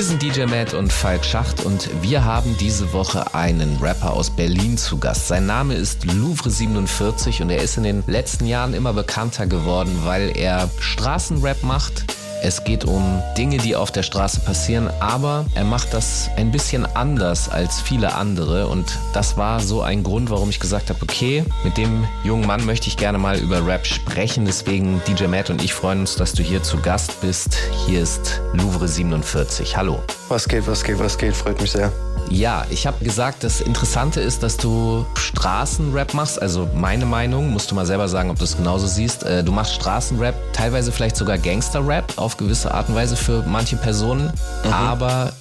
[0.00, 4.30] Hier sind DJ Matt und Falk Schacht und wir haben diese Woche einen Rapper aus
[4.30, 5.28] Berlin zu Gast.
[5.28, 10.34] Sein Name ist Louvre47 und er ist in den letzten Jahren immer bekannter geworden, weil
[10.34, 12.06] er Straßenrap macht
[12.42, 16.86] es geht um Dinge, die auf der Straße passieren, aber er macht das ein bisschen
[16.86, 21.44] anders als viele andere und das war so ein Grund, warum ich gesagt habe, okay,
[21.64, 24.44] mit dem jungen Mann möchte ich gerne mal über Rap sprechen.
[24.44, 27.56] Deswegen DJ Matt und ich freuen uns, dass du hier zu Gast bist.
[27.86, 29.76] Hier ist Louvre 47.
[29.76, 30.02] Hallo.
[30.28, 31.92] Was geht, was geht, was geht, freut mich sehr.
[32.30, 36.40] Ja, ich habe gesagt, das Interessante ist, dass du Straßenrap machst.
[36.40, 39.24] Also meine Meinung, musst du mal selber sagen, ob du es genauso siehst.
[39.24, 43.76] Äh, du machst Straßenrap, teilweise vielleicht sogar Gangsterrap auf gewisse Art und Weise für manche
[43.76, 44.32] Personen.
[44.64, 44.72] Mhm.
[44.72, 45.32] Aber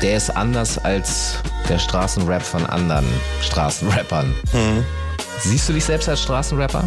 [0.00, 1.34] der ist anders als
[1.68, 3.06] der Straßenrap von anderen
[3.42, 4.34] Straßenrappern.
[4.54, 4.84] Mhm.
[5.40, 6.84] Siehst du dich selbst als Straßenrapper?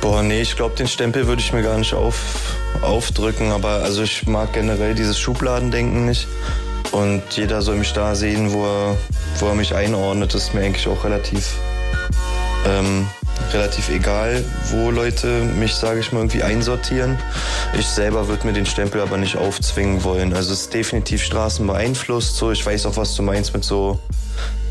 [0.00, 2.16] Boah, nee, ich glaube, den Stempel würde ich mir gar nicht auf,
[2.82, 3.52] aufdrücken.
[3.52, 6.26] Aber also ich mag generell dieses Schubladendenken nicht.
[6.96, 8.96] Und jeder soll mich da sehen, wo er,
[9.38, 10.32] wo er mich einordnet.
[10.32, 11.52] Das ist mir eigentlich auch relativ,
[12.66, 13.06] ähm,
[13.52, 17.18] relativ egal, wo Leute mich, sage ich mal, irgendwie einsortieren.
[17.78, 20.32] Ich selber würde mir den Stempel aber nicht aufzwingen wollen.
[20.32, 22.36] Also es ist definitiv Straßen beeinflusst.
[22.36, 23.98] So, ich weiß auch, was du meinst mit so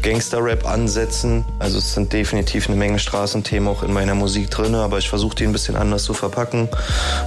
[0.06, 1.44] Gangster-Rap ansetzen.
[1.58, 5.36] Also es sind definitiv eine Menge Straßenthemen auch in meiner Musik drin, aber ich versuche
[5.36, 6.70] die ein bisschen anders zu verpacken,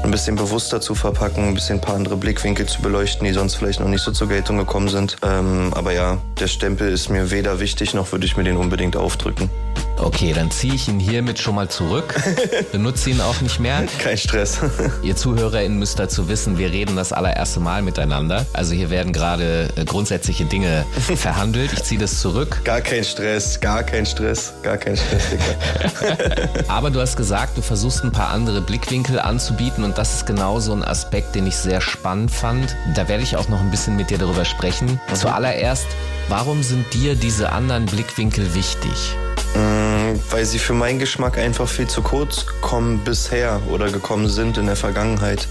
[0.05, 3.57] ein bisschen bewusster zu verpacken, ein bisschen ein paar andere Blickwinkel zu beleuchten, die sonst
[3.57, 5.17] vielleicht noch nicht so zur Geltung gekommen sind.
[5.23, 8.97] Ähm, aber ja, der Stempel ist mir weder wichtig, noch würde ich mir den unbedingt
[8.97, 9.51] aufdrücken.
[9.99, 12.15] Okay, dann ziehe ich ihn hiermit schon mal zurück.
[12.73, 13.85] Benutze ihn auch nicht mehr.
[13.99, 14.59] Kein Stress.
[15.03, 18.47] Ihr ZuhörerInnen müsst dazu wissen, wir reden das allererste Mal miteinander.
[18.53, 20.85] Also hier werden gerade äh, grundsätzliche Dinge
[21.17, 21.73] verhandelt.
[21.73, 22.61] Ich ziehe das zurück.
[22.65, 26.49] Gar kein Stress, gar kein Stress, gar kein Stress, Digga.
[26.69, 30.61] Aber du hast gesagt, du versuchst ein paar andere Blickwinkel anzubieten und das ist genau
[30.61, 32.77] so ein Aspekt, den ich sehr spannend fand.
[32.95, 35.01] Da werde ich auch noch ein bisschen mit dir darüber sprechen.
[35.09, 35.15] Mhm.
[35.15, 35.87] Zuallererst,
[36.29, 39.17] warum sind dir diese anderen Blickwinkel wichtig?
[39.55, 44.59] Mm, weil sie für meinen Geschmack einfach viel zu kurz kommen bisher oder gekommen sind
[44.59, 45.49] in der Vergangenheit.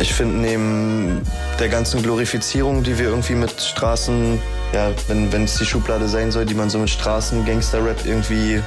[0.00, 1.22] Ich finde, neben
[1.58, 4.38] der ganzen Glorifizierung, die wir irgendwie mit Straßen,
[4.72, 8.62] ja, wenn es die Schublade sein soll, die man so mit Straßen-Gangster-Rap irgendwie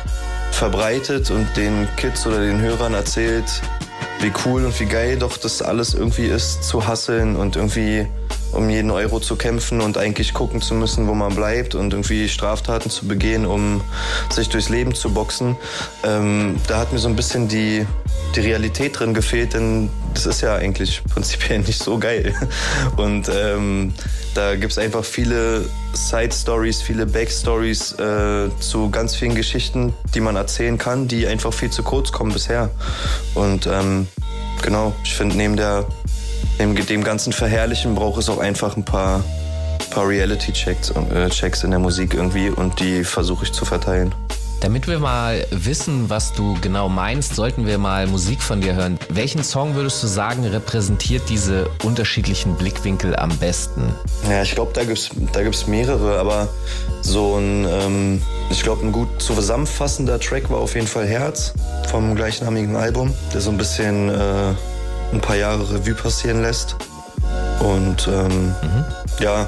[0.51, 3.45] verbreitet und den Kids oder den Hörern erzählt,
[4.19, 8.07] wie cool und wie geil doch das alles irgendwie ist, zu hasseln und irgendwie
[8.51, 12.27] um jeden Euro zu kämpfen und eigentlich gucken zu müssen, wo man bleibt und irgendwie
[12.29, 13.81] Straftaten zu begehen, um
[14.29, 15.55] sich durchs Leben zu boxen.
[16.03, 17.85] Ähm, da hat mir so ein bisschen die,
[18.35, 22.33] die Realität drin gefehlt, denn das ist ja eigentlich prinzipiell nicht so geil.
[22.97, 23.93] Und ähm,
[24.33, 30.35] da gibt es einfach viele Side-Stories, viele Backstories äh, zu ganz vielen Geschichten, die man
[30.35, 32.69] erzählen kann, die einfach viel zu kurz kommen bisher.
[33.33, 34.07] Und ähm,
[34.61, 35.85] genau, ich finde, neben der
[36.61, 39.23] Neben dem ganzen Verherrlichen braucht es auch einfach ein paar,
[39.89, 44.13] paar Reality-Checks äh, Checks in der Musik irgendwie und die versuche ich zu verteilen.
[44.59, 48.99] Damit wir mal wissen, was du genau meinst, sollten wir mal Musik von dir hören.
[49.09, 53.95] Welchen Song würdest du sagen, repräsentiert diese unterschiedlichen Blickwinkel am besten?
[54.29, 56.47] Ja, ich glaube, da gibt es da gibt's mehrere, aber
[57.01, 58.21] so ein, ähm,
[58.51, 61.55] ich glaube, ein gut zusammenfassender Track war auf jeden Fall Herz
[61.89, 64.53] vom gleichnamigen Album, der so ein bisschen äh,
[65.13, 66.75] ein paar Jahre Revue passieren lässt.
[67.59, 68.85] Und ähm, mhm.
[69.19, 69.47] ja,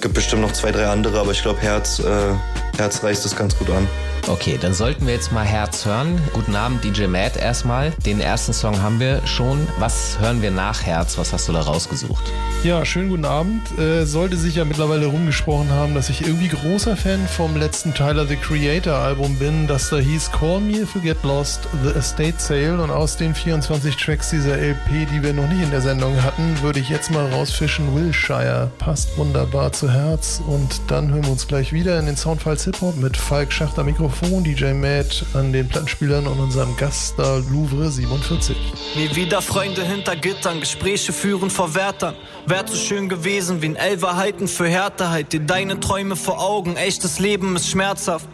[0.00, 2.34] gibt bestimmt noch zwei, drei andere, aber ich glaube, Herz, äh,
[2.76, 3.88] Herz reißt es ganz gut an.
[4.26, 6.18] Okay, dann sollten wir jetzt mal Herz hören.
[6.32, 7.90] Guten Abend, DJ Matt erstmal.
[8.06, 9.68] Den ersten Song haben wir schon.
[9.78, 11.18] Was hören wir nach Herz?
[11.18, 12.32] Was hast du da rausgesucht?
[12.62, 13.60] Ja, schönen guten Abend.
[13.78, 18.24] Äh, sollte sich ja mittlerweile rumgesprochen haben, dass ich irgendwie großer Fan vom letzten Tyler
[18.24, 22.38] the Creator Album bin, das da hieß Call Me If You Get Lost, The Estate
[22.38, 22.82] Sale.
[22.82, 26.62] Und aus den 24 Tracks dieser LP, die wir noch nicht in der Sendung hatten,
[26.62, 28.70] würde ich jetzt mal rausfischen Wilshire.
[28.78, 30.40] Passt wunderbar zu Herz.
[30.46, 33.84] Und dann hören wir uns gleich wieder in den Soundfiles Hip Hop mit Falk Schachter
[33.84, 38.56] Mikrofon Mikrofon, DJ Matt an den Plattenspielern und unserem Gaststar Louvre 47.
[38.96, 42.14] Nie wieder Freunde hinter Gittern, Gespräche führen vor Wärtern.
[42.46, 45.32] Wär zu schön gewesen wie ein Elverhalten für Härteheit.
[45.32, 48.28] Dir deine Träume vor Augen, echtes Leben ist schmerzhaft.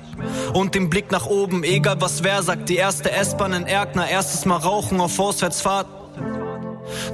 [0.53, 2.69] Und den Blick nach oben, egal was wer sagt.
[2.69, 5.87] Die erste S-Bahn in Erkner, erstes Mal rauchen auf Auswärtsfahrt.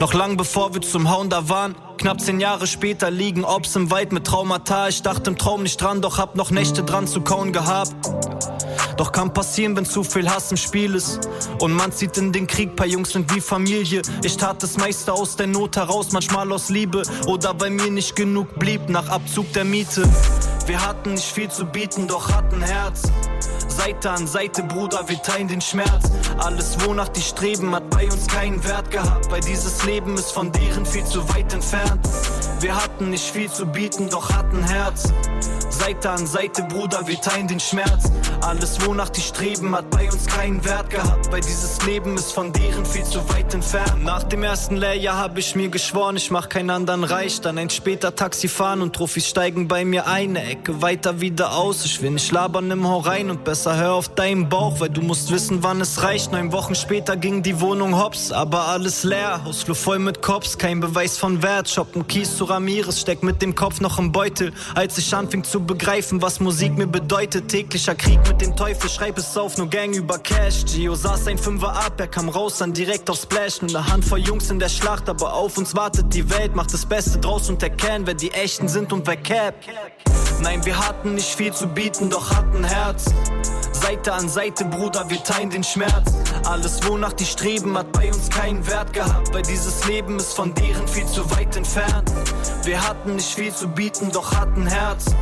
[0.00, 3.90] Noch lang bevor wir zum Hauen da waren, knapp zehn Jahre später liegen Obs im
[3.90, 4.88] Wald mit Traumata.
[4.88, 7.94] Ich dachte im Traum nicht dran, doch hab noch Nächte dran zu kauen gehabt.
[8.96, 11.28] Doch kann passieren, wenn zu viel Hass im Spiel ist.
[11.60, 14.02] Und man zieht in den Krieg, paar Jungs sind wie Familie.
[14.22, 17.02] Ich tat das meiste aus der Not heraus, manchmal aus Liebe.
[17.26, 20.02] Oder weil mir nicht genug blieb nach Abzug der Miete.
[20.66, 23.02] Wir hatten nicht viel zu bieten, doch hatten Herz.
[23.69, 26.10] Seite an Seite, Bruder, wir teilen den Schmerz.
[26.38, 30.50] Alles, wonach die streben, hat bei uns keinen Wert gehabt, weil dieses Leben ist von
[30.50, 32.08] deren viel zu weit entfernt.
[32.60, 35.12] Wir hatten nicht viel zu bieten, doch hatten Herz.
[35.70, 38.10] Seite an Seite, Bruder, wir teilen den Schmerz.
[38.40, 42.52] Alles, wonach die streben, hat bei uns keinen Wert gehabt, weil dieses Leben ist von
[42.52, 44.04] deren viel zu weit entfernt.
[44.04, 47.40] Nach dem ersten Lehrjahr habe ich mir geschworen, ich mach keinen anderen reich.
[47.40, 51.84] Dann ein später Taxi fahren und Trophys steigen bei mir eine Ecke weiter wieder aus.
[51.84, 55.02] Ich will nicht labern, nimm hau rein und besser hör auf deinen Bauch, weil du
[55.02, 56.32] musst wissen, wann es reicht.
[56.32, 59.44] Neun Wochen später ging die Wohnung hops, aber alles leer.
[59.44, 61.68] Hausflur voll mit Cops, kein Beweis von Wert.
[61.68, 64.52] Shoppen Kies zu Ramirez, steck mit dem Kopf noch im Beutel.
[64.74, 67.48] Als ich anfing zu begreifen, was Musik mir bedeutet.
[67.48, 70.64] Täglicher Krieg mit dem Teufel, schreib es auf, nur Gang über Cash.
[70.64, 73.62] Gio saß ein Fünfer ab, er kam raus, dann direkt auf Splash.
[73.62, 76.54] Nur eine Handvoll Jungs in der Schlacht, aber auf uns wartet die Welt.
[76.54, 79.54] Macht das Beste draus und erkennt, wer die Echten sind und wer cap.
[80.40, 83.06] Nein, wir hatten nicht viel zu bieten, doch hatten Herz.
[83.82, 86.14] Seite an Seite, Bruder, wir teilen den Schmerz.
[86.44, 90.55] Alles, wonach die streben, hat bei uns keinen Wert gehabt, weil dieses Leben ist von
[90.55, 92.11] deren viel zu weit entfernt.
[92.64, 95.14] Wir hatten nicht viel zu bieten, doch hatten Herz.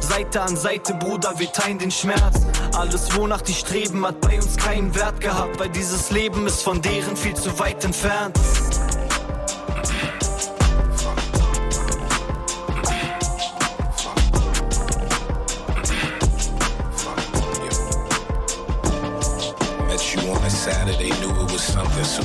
[0.00, 2.46] Seite an Seite, Bruder, wir teilen den Schmerz.
[2.76, 6.82] Alles, wonach die streben, hat bei uns keinen Wert gehabt, weil dieses Leben ist von
[6.82, 8.38] deren viel zu weit entfernt.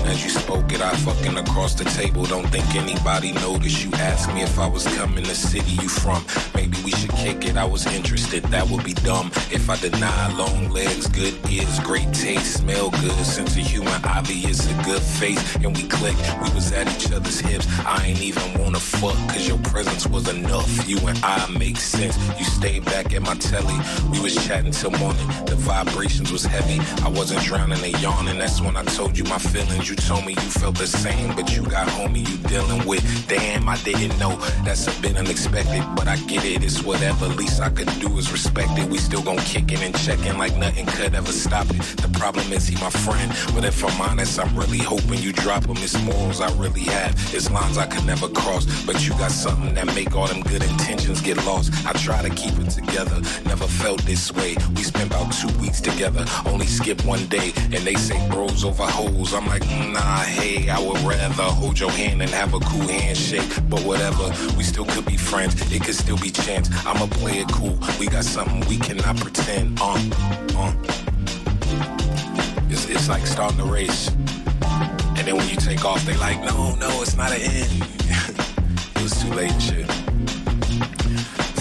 [0.09, 2.23] As you spoke it, I fucking across the table.
[2.25, 3.83] Don't think anybody noticed.
[3.83, 6.25] You asked me if I was coming to city you from.
[6.55, 7.55] Maybe we should kick it.
[7.55, 8.43] I was interested.
[8.45, 13.19] That would be dumb if I deny long legs, good ears, great taste, smell good,
[13.25, 16.21] sense of humor, obvious, a good face, and we clicked.
[16.43, 17.67] We was at each other's hips.
[17.85, 20.67] I ain't even wanna fuck, cause your presence was enough.
[20.87, 22.17] You and I make sense.
[22.39, 23.77] You stayed back at my telly.
[24.11, 25.27] We was chatting till morning.
[25.45, 26.79] The vibrations was heavy.
[27.03, 28.39] I wasn't drowning, they yawning.
[28.39, 29.89] That's when I told you my feelings.
[29.89, 33.03] You told me you felt the same, but you got homie you dealing with.
[33.27, 34.35] Damn, I didn't know.
[34.63, 36.63] That's a bit unexpected, but I get it.
[36.63, 37.27] It's whatever.
[37.27, 38.89] Least I could do is respect it.
[38.89, 41.81] We still gon' kick it and check in like nothing could ever stop it.
[42.01, 45.65] The problem is he my friend, but if I'm honest, I'm really hoping you drop
[45.65, 45.77] him.
[45.77, 47.13] It's morals I really have.
[47.33, 50.63] It's lines I could never cross, but you got something that make all them good
[50.63, 51.73] intentions get lost.
[51.85, 53.21] I try to keep it together.
[53.45, 54.55] Never felt this way.
[54.75, 56.25] We spent about two weeks together.
[56.45, 59.33] Only skip one day, and they say bros over hoes.
[59.33, 62.87] I'm like, mm, nah, hey, I would rather hold your hand and have a cool
[62.87, 63.49] handshake.
[63.69, 64.25] But whatever,
[64.57, 65.53] we still could be friends.
[65.71, 66.69] It could still be chance.
[66.85, 67.77] I'ma play it cool.
[67.99, 69.79] We got something we cannot pretend.
[69.81, 69.97] Uh,
[70.57, 70.73] uh.
[72.69, 74.09] It's, it's like starting a race.
[75.17, 77.71] And then when you take off, they like, no, no, it's not an end.
[78.95, 79.87] it was too late shit.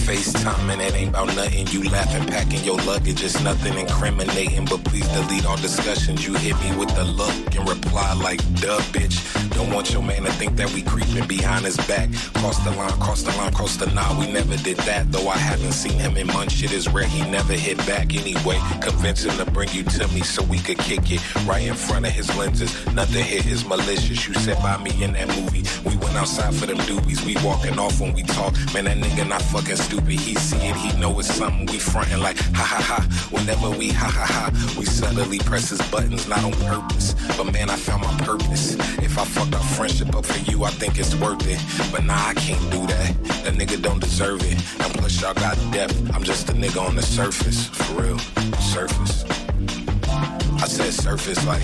[0.08, 1.66] FaceTime and it ain't about nothing.
[1.66, 4.64] You laughing, packing your luggage, it's nothing incriminating.
[4.64, 6.26] But please delete all discussions.
[6.26, 9.19] You hit me with the look and reply like, duh, bitch.
[9.50, 12.10] Don't want your man to think that we creeping behind his back.
[12.40, 14.16] Cross the line, cross the line, cross the line.
[14.16, 16.55] We never did that, though I haven't seen him in months.
[16.55, 18.58] Shit is rare, he never hit back anyway.
[18.81, 22.06] Convince him to bring you to me so we could kick it right in front
[22.06, 22.72] of his lenses.
[22.94, 24.27] Nothing hit is malicious.
[24.27, 25.65] You said by me in that movie.
[25.84, 27.27] We went outside for them doobies.
[27.27, 28.55] We walking off when we talk.
[28.72, 29.97] Man, that nigga not fucking stupid.
[30.06, 31.67] He see it, he know it's something.
[31.67, 33.28] We frontin' like ha ha ha.
[33.31, 37.14] Whenever we ha ha ha, we subtly press his buttons, not on purpose.
[37.36, 38.74] But man, I found my purpose.
[38.98, 41.60] If I fuck our friendship up for you, I think it's worth it.
[41.93, 43.14] But nah, I can't do that.
[43.44, 44.55] That nigga don't deserve it.
[44.81, 45.96] And plus, y'all got depth.
[46.14, 48.19] I'm just a nigga on the surface, for real.
[48.58, 49.24] Surface.
[50.60, 51.62] I said surface like,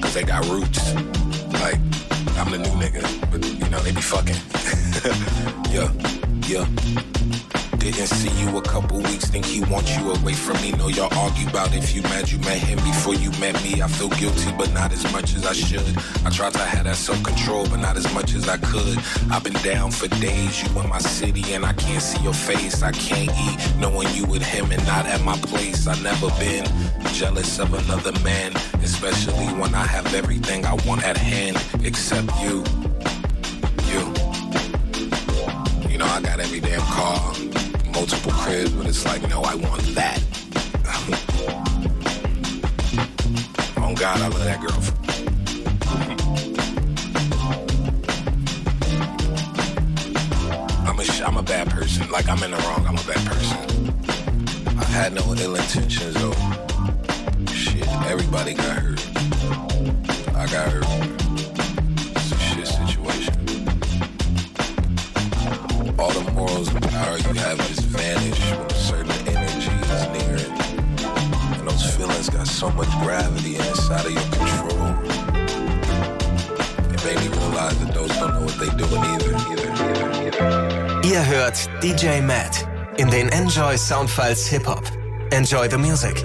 [0.00, 0.94] cause they got roots.
[1.54, 1.78] Like,
[2.38, 4.36] I'm the new nigga, but you know, they be fucking.
[5.72, 5.90] yeah,
[6.48, 7.11] yeah.
[7.82, 10.70] Didn't see you a couple weeks, think he wants you away from me.
[10.70, 13.82] Know y'all argue about if you mad you met him before you met me.
[13.82, 15.96] I feel guilty, but not as much as I should.
[16.24, 18.98] I tried to have that self control, but not as much as I could.
[19.32, 22.84] I've been down for days, you in my city, and I can't see your face.
[22.84, 25.88] I can't eat knowing you with him and not at my place.
[25.88, 26.64] I never been
[27.12, 32.62] jealous of another man, especially when I have everything I want at hand except you.
[33.90, 34.12] You.
[35.90, 37.34] You know, I got every damn car,
[37.92, 40.22] multiple cribs, but it's like, no, I want that.
[43.78, 44.82] oh God, I love that girl.
[50.88, 52.10] I'm a, I'm a bad person.
[52.10, 52.86] Like, I'm in the wrong.
[52.86, 53.58] I'm a bad person.
[54.78, 56.34] I had no ill intentions, though.
[57.52, 59.00] Shit, everybody got hurt.
[60.34, 61.11] I got hurt.
[66.62, 70.50] Morals and power you have just vanish when a certain energy is near it.
[71.58, 74.88] And those feelings got so much gravity inside of your control.
[76.92, 79.34] It made me realize that those don't know what they doing either.
[79.50, 81.08] either, either, either.
[81.08, 82.66] Ihr hört DJ Matt
[82.96, 84.84] in den Enjoy Soundfiles Hip Hop.
[85.32, 86.22] Enjoy the music.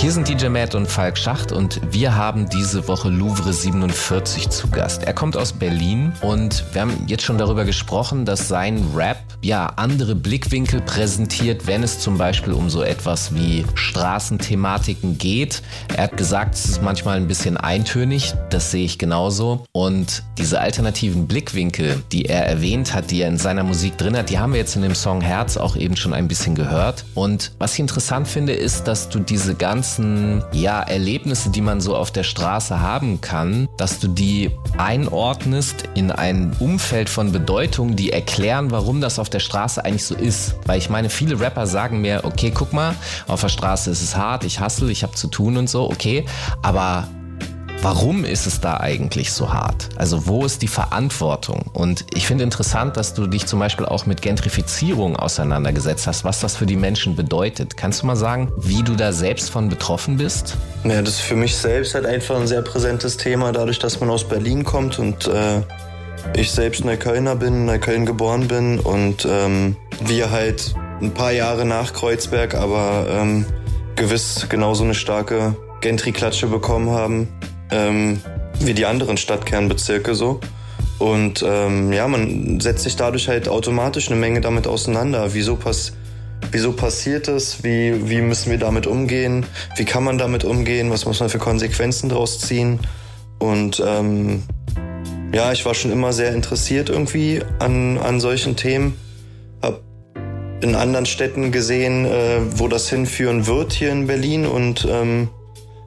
[0.00, 4.68] Hier sind DJ Matt und Falk Schacht und wir haben diese Woche Louvre 47 zu
[4.68, 5.04] Gast.
[5.04, 9.66] Er kommt aus Berlin und wir haben jetzt schon darüber gesprochen, dass sein Rap ja
[9.76, 15.62] andere Blickwinkel präsentiert, wenn es zum Beispiel um so etwas wie Straßenthematiken geht.
[15.96, 19.64] Er hat gesagt, es ist manchmal ein bisschen eintönig, das sehe ich genauso.
[19.72, 24.28] Und diese alternativen Blickwinkel, die er erwähnt hat, die er in seiner Musik drin hat,
[24.28, 27.04] die haben wir jetzt in dem Song Herz auch eben schon ein bisschen gehört.
[27.14, 29.54] Und was ich interessant finde, ist, dass du diese
[29.84, 35.90] ganzen ja, Erlebnisse, die man so auf der Straße haben kann, dass du die einordnest
[35.94, 40.54] in ein Umfeld von Bedeutung, die erklären, warum das auf der Straße eigentlich so ist.
[40.64, 42.94] Weil ich meine, viele Rapper sagen mir, okay, guck mal,
[43.26, 46.24] auf der Straße ist es hart, ich hassle, ich habe zu tun und so, okay,
[46.62, 47.06] aber
[47.84, 49.90] Warum ist es da eigentlich so hart?
[49.96, 51.66] Also wo ist die Verantwortung?
[51.74, 56.40] Und ich finde interessant, dass du dich zum Beispiel auch mit Gentrifizierung auseinandergesetzt hast, was
[56.40, 57.76] das für die Menschen bedeutet.
[57.76, 60.56] Kannst du mal sagen, wie du da selbst von betroffen bist?
[60.84, 64.08] Ja, das ist für mich selbst halt einfach ein sehr präsentes Thema, dadurch, dass man
[64.08, 65.60] aus Berlin kommt und äh,
[66.34, 71.66] ich selbst Neuköllner bin, in Neukölln geboren bin und ähm, wir halt ein paar Jahre
[71.66, 73.44] nach Kreuzberg, aber ähm,
[73.94, 77.28] gewiss genauso eine starke Gentry-Klatsche bekommen haben
[77.70, 78.20] ähm,
[78.60, 80.40] wie die anderen Stadtkernbezirke so.
[80.98, 85.34] Und ähm, ja, man setzt sich dadurch halt automatisch eine Menge damit auseinander.
[85.34, 85.92] Wieso, pass
[86.50, 87.64] wieso passiert es?
[87.64, 89.44] Wie, wie müssen wir damit umgehen?
[89.76, 90.90] Wie kann man damit umgehen?
[90.90, 92.78] Was muss man für Konsequenzen daraus ziehen?
[93.38, 94.44] Und ähm,
[95.32, 98.96] ja, ich war schon immer sehr interessiert irgendwie an, an solchen Themen.
[99.62, 99.82] Hab
[100.60, 105.28] in anderen Städten gesehen, äh, wo das hinführen wird hier in Berlin und ähm,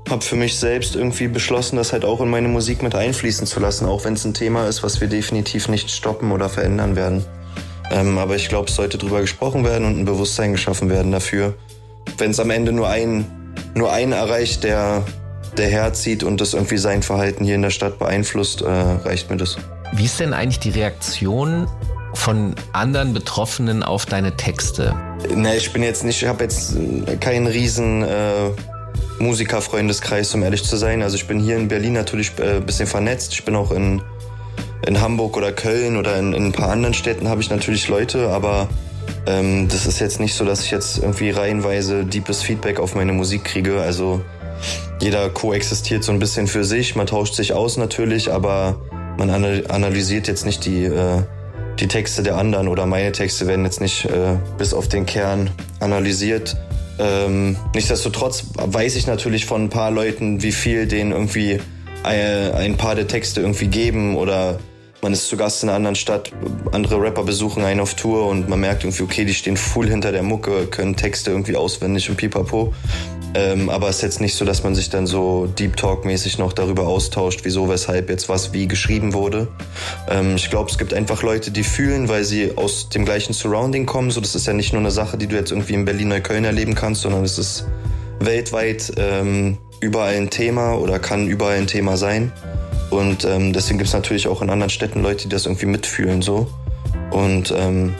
[0.09, 3.59] habe für mich selbst irgendwie beschlossen, das halt auch in meine Musik mit einfließen zu
[3.59, 7.25] lassen, auch wenn es ein Thema ist, was wir definitiv nicht stoppen oder verändern werden.
[7.91, 11.55] Ähm, aber ich glaube, es sollte drüber gesprochen werden und ein Bewusstsein geschaffen werden dafür.
[12.17, 13.25] Wenn es am Ende nur einen,
[13.75, 15.03] nur einen erreicht, der,
[15.57, 19.37] der herzieht und das irgendwie sein Verhalten hier in der Stadt beeinflusst, äh, reicht mir
[19.37, 19.57] das.
[19.93, 21.67] Wie ist denn eigentlich die Reaktion
[22.13, 24.95] von anderen Betroffenen auf deine Texte?
[25.33, 26.75] Ne, ich bin jetzt nicht, ich habe jetzt
[27.19, 28.49] keinen riesen äh,
[29.19, 31.01] Musikerfreundeskreis, um ehrlich zu sein.
[31.01, 33.33] Also ich bin hier in Berlin natürlich ein äh, bisschen vernetzt.
[33.33, 34.01] Ich bin auch in,
[34.85, 38.29] in Hamburg oder Köln oder in, in ein paar anderen Städten habe ich natürlich Leute,
[38.29, 38.69] aber
[39.25, 43.13] ähm, das ist jetzt nicht so, dass ich jetzt irgendwie reihenweise deepes Feedback auf meine
[43.13, 43.81] Musik kriege.
[43.81, 44.21] Also
[45.01, 48.79] jeder koexistiert so ein bisschen für sich, man tauscht sich aus natürlich, aber
[49.17, 51.23] man analysiert jetzt nicht die, äh,
[51.79, 55.49] die Texte der anderen oder meine Texte werden jetzt nicht äh, bis auf den Kern
[55.79, 56.55] analysiert.
[56.99, 61.59] Ähm, nichtsdestotrotz weiß ich natürlich von ein paar Leuten, wie viel denen irgendwie
[62.03, 64.59] ein, ein paar der Texte irgendwie geben oder
[65.07, 66.33] man ist zu Gast in einer anderen Stadt,
[66.73, 70.11] andere Rapper besuchen einen auf Tour und man merkt irgendwie, okay, die stehen full hinter
[70.11, 72.73] der Mucke, können Texte irgendwie auswendig und pipapo.
[73.33, 76.51] Ähm, aber es ist jetzt nicht so, dass man sich dann so Deep Talk-mäßig noch
[76.51, 79.47] darüber austauscht, wieso, weshalb jetzt was wie geschrieben wurde.
[80.09, 83.85] Ähm, ich glaube, es gibt einfach Leute, die fühlen, weil sie aus dem gleichen Surrounding
[83.85, 84.11] kommen.
[84.11, 86.75] So, das ist ja nicht nur eine Sache, die du jetzt irgendwie in Berlin-Neukölln erleben
[86.75, 87.65] kannst, sondern es ist
[88.19, 92.33] weltweit ähm, überall ein Thema oder kann überall ein Thema sein.
[92.89, 96.21] Und ähm, deswegen gibt es natürlich auch in anderen Städten Leute, die das irgendwie mitfühlen
[96.21, 96.47] so.
[97.11, 97.93] Und ähm,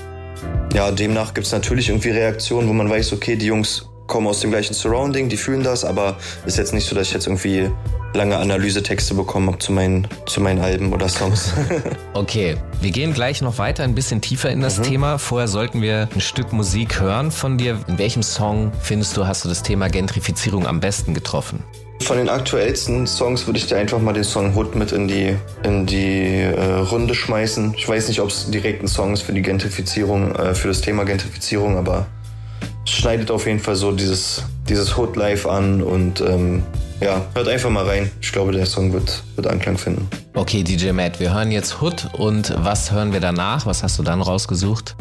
[0.74, 4.39] ja, demnach gibt es natürlich irgendwie Reaktionen, wo man weiß, okay, die Jungs kommen aus
[4.39, 7.69] dem gleichen Surrounding, die fühlen das, aber ist jetzt nicht so, dass ich jetzt irgendwie
[8.13, 11.53] lange Analysetexte bekommen habe zu meinen, zu meinen Alben oder Songs.
[12.13, 14.83] okay, wir gehen gleich noch weiter ein bisschen tiefer in das mhm.
[14.83, 15.17] Thema.
[15.19, 17.79] Vorher sollten wir ein Stück Musik hören von dir.
[17.87, 21.63] In welchem Song findest du, hast du das Thema Gentrifizierung am besten getroffen?
[22.01, 25.35] Von den aktuellsten Songs würde ich dir einfach mal den Song Hood mit in die,
[25.63, 27.73] in die äh, Runde schmeißen.
[27.75, 30.81] Ich weiß nicht, ob es direkt ein Song ist für die Gentrifizierung, äh, für das
[30.81, 32.05] Thema Gentrifizierung, aber
[32.88, 36.63] schneidet auf jeden Fall so dieses, dieses Hood live an und ähm,
[37.01, 38.12] ja, hört einfach mal rein.
[38.22, 40.08] Ich glaube, der Song wird, wird Anklang finden.
[40.34, 43.65] Okay, DJ Matt, wir hören jetzt Hood und was hören wir danach?
[43.65, 44.96] Was hast du dann rausgesucht?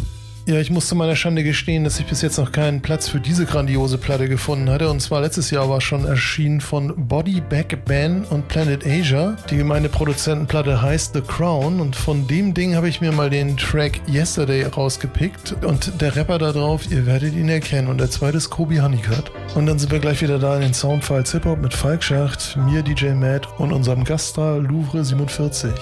[0.49, 3.19] Ja, ich muss zu meiner Schande gestehen, dass ich bis jetzt noch keinen Platz für
[3.19, 4.89] diese grandiose Platte gefunden hatte.
[4.89, 9.37] Und zwar letztes Jahr war schon erschienen von Body Back Ben und Planet Asia.
[9.51, 11.81] Die gemeine Produzentenplatte heißt The Crown.
[11.81, 15.65] Und von dem Ding habe ich mir mal den Track Yesterday rausgepickt.
[15.65, 17.89] Und der Rapper da drauf, ihr werdet ihn erkennen.
[17.89, 19.33] Und der zweite ist Kobe Honeycutt.
[19.57, 22.85] Und dann sind wir gleich wieder da in den Soundfiles Hip-Hop mit Falk Schacht, mir
[22.85, 25.73] DJ Matt und unserem Gaststar Louvre 47.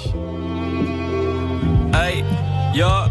[1.93, 2.25] Ey,
[2.73, 3.11] ja.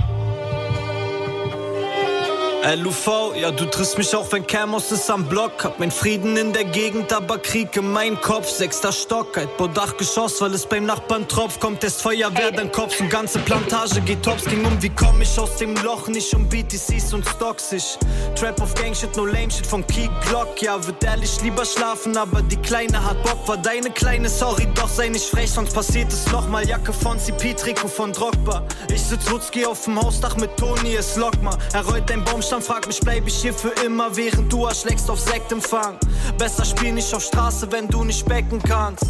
[2.64, 5.66] LUV, ja, du triffst mich auch, wenn Camos ist am Block.
[5.66, 8.48] Hab mein Frieden in der Gegend, aber Krieg in meinem Kopf.
[8.48, 11.60] Sechster Stock, ein Bodachgeschoss, weil es beim Nachbarn tropft.
[11.60, 14.46] Kommt erst Feuerwehr, dann Kopf und ganze Plantage geht tops.
[14.46, 16.08] Ging um, wie komm ich aus dem Loch?
[16.08, 17.74] Nicht um BTCs und Stocks.
[17.74, 17.98] Ich
[18.40, 20.62] Trap of Gang Shit, no lame Shit vom Key Block.
[20.62, 23.46] Ja, wird ehrlich lieber schlafen, aber die Kleine hat Bock.
[23.46, 26.66] War deine Kleine, sorry, doch sei nicht frech, sonst passiert es nochmal.
[26.66, 28.64] Jacke von CP, Trikot von Drogba.
[28.90, 31.58] Ich sitz Wutzki auf dem Hausdach mit Toni, es lock mal.
[31.74, 35.10] Er rollt dein Baumstamm Eltern frag mich, bleib ich hier für immer, während du erschlägst
[35.10, 35.98] auf Sektempfang.
[36.38, 39.06] Besser spiel nicht auf Straße, wenn du nicht becken kannst.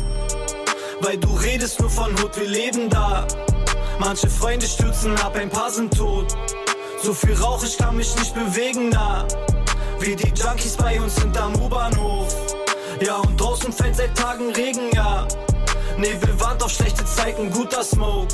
[1.02, 3.28] Weil du redest nur von Hut, wir leben da.
[4.00, 6.38] Manche Freunde stürzen ab, ein paar sind tot.
[7.04, 9.28] So viel Rauch, ich kann mich nicht bewegen, da.
[10.00, 12.34] Wie die Junkies bei uns sind am U-Bahnhof.
[13.02, 15.28] Ja, und draußen fällt seit Tagen Regen, ja.
[15.98, 18.34] Nebelwand auf schlechte Zeiten, guter Smoke.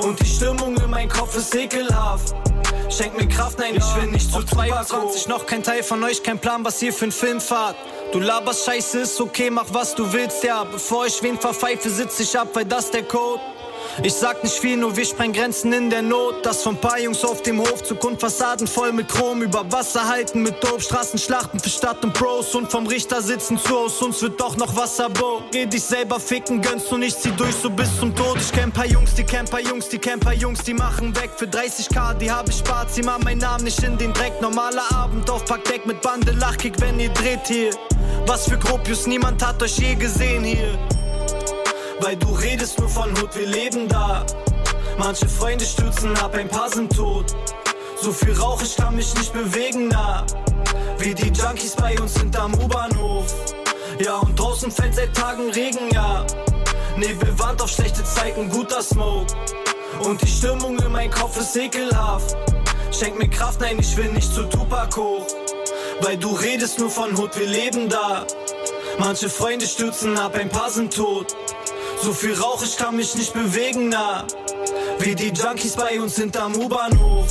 [0.00, 2.34] Und die Stimmung in meinem Kopf ist ekelhaft.
[2.90, 6.38] Schenk mir Kraft, nein, ich will nicht zu 22 noch kein Teil von euch, kein
[6.38, 7.76] Plan, was ihr für ein Film fahrt.
[8.12, 10.64] Du laberst Scheiße, ist okay, mach was du willst, ja.
[10.64, 13.40] Bevor ich wen verpfeife, sitz ich ab, weil das der Code.
[14.02, 16.46] Ich sag nicht viel, nur wir sprengen Grenzen in der Not.
[16.46, 19.42] Das von paar Jungs auf dem Hof, Zukunftsfassaden voll mit Chrom.
[19.42, 22.54] Über Wasser halten mit Dope, Straßenschlachten für Stadt und Pros.
[22.54, 25.42] Und vom Richter sitzen zu, aus uns wird doch noch Wasserbo.
[25.52, 28.38] Geh dich selber ficken, gönnst und ich zieh durch so bis zum Tod.
[28.40, 32.14] Ich kenn paar Jungs, die Camper Jungs, die Camper Jungs, die machen weg für 30k,
[32.14, 32.90] die hab ich spart.
[32.90, 34.40] Zieh mal meinen Namen nicht in den Dreck.
[34.40, 37.70] Normaler Abend auf Packdeck mit Bande, Lachkick, wenn ihr dreht hier.
[38.26, 40.78] Was für Gropius, niemand hat euch je gesehen hier.
[42.00, 44.24] Weil du redest nur von Hut, wir leben da.
[44.98, 47.36] Manche Freunde stürzen ab, ein paar sind tot.
[48.00, 50.24] So viel Rauch, ich kann mich nicht bewegen, na.
[50.98, 53.26] Wie die Junkies bei uns sind am U-Bahnhof.
[53.98, 56.26] Ja, und draußen fällt seit Tagen Regen, ja.
[56.96, 59.34] Nebelwand auf schlechte Zeiten, guter Smoke.
[60.02, 62.34] Und die Stimmung in meinem Kopf ist ekelhaft.
[62.92, 65.26] Schenk mir Kraft, nein, ich will nicht zu Tupac hoch.
[66.00, 68.26] Weil du redest nur von Hut, wir leben da.
[68.98, 71.36] Manche Freunde stürzen ab, ein paar sind tot.
[72.02, 74.24] So viel Rauch, ich kann mich nicht bewegen, na.
[75.00, 77.26] Wie die Junkies bei uns hinterm U-Bahnhof.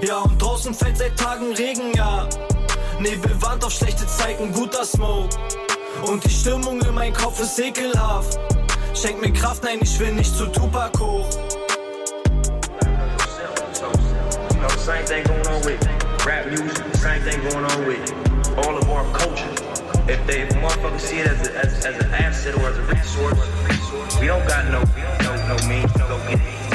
[0.00, 2.28] Ja, und draußen fällt seit Tagen Regen, ja.
[2.98, 5.28] Nebelwand auf schlechte Zeiten, guter Smoke.
[6.06, 8.38] Und die Stimmung in meinem Kopf ist ekelhaft.
[8.94, 11.28] Schenk mir Kraft, nein, ich will nicht zu Tupac hoch.
[14.78, 15.78] Same thing going on with
[16.26, 18.02] rap music, same thing going on with
[18.66, 19.48] all of our culture.
[20.08, 23.38] If they motherfuckers see it as, a, as, as an asset or as a resource,
[24.20, 24.82] We don't got no,
[25.22, 26.18] no, no means to go.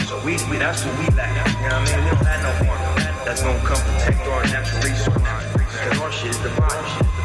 [0.05, 1.33] So we, we, that's what we lack.
[1.47, 2.03] You know what I mean?
[2.03, 2.77] We don't have no one
[3.25, 5.23] that's gonna come protect our natural resources.
[5.53, 7.16] Because our shit is divine.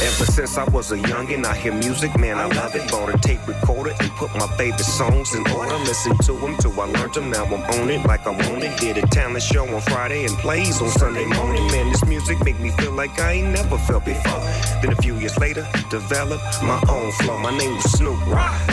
[0.00, 2.88] Ever since I was a youngin', I hear music, man, I love it.
[2.88, 5.74] Bought a tape recorder and put my favorite songs in order.
[5.78, 7.30] Listen to them till I learned them.
[7.30, 8.78] Now I'm on it like I'm on it.
[8.78, 11.66] Did a talent show on Friday and plays on Sunday morning.
[11.72, 14.40] Man, this music make me feel like I ain't never felt before.
[14.82, 17.36] Then a few years later, developed my own flow.
[17.38, 18.20] My name was Snoop.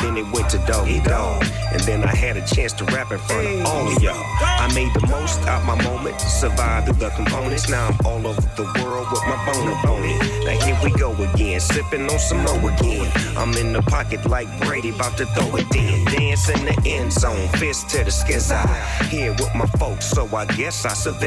[0.03, 1.43] Then it went to Doggy Dog.
[1.73, 4.23] And then I had a chance to rap in front of all of y'all.
[4.41, 7.67] I made the most out my moment, survived through the components.
[7.67, 10.45] Now I'm all over the world with my bone up it.
[10.45, 13.11] Now here we go again, sipping on some more again.
[13.37, 16.05] I'm in the pocket like Brady, about to throw it in.
[16.05, 18.55] Dance in the end zone, fist to the skizzy.
[19.09, 21.19] Here with my folks, so I guess I should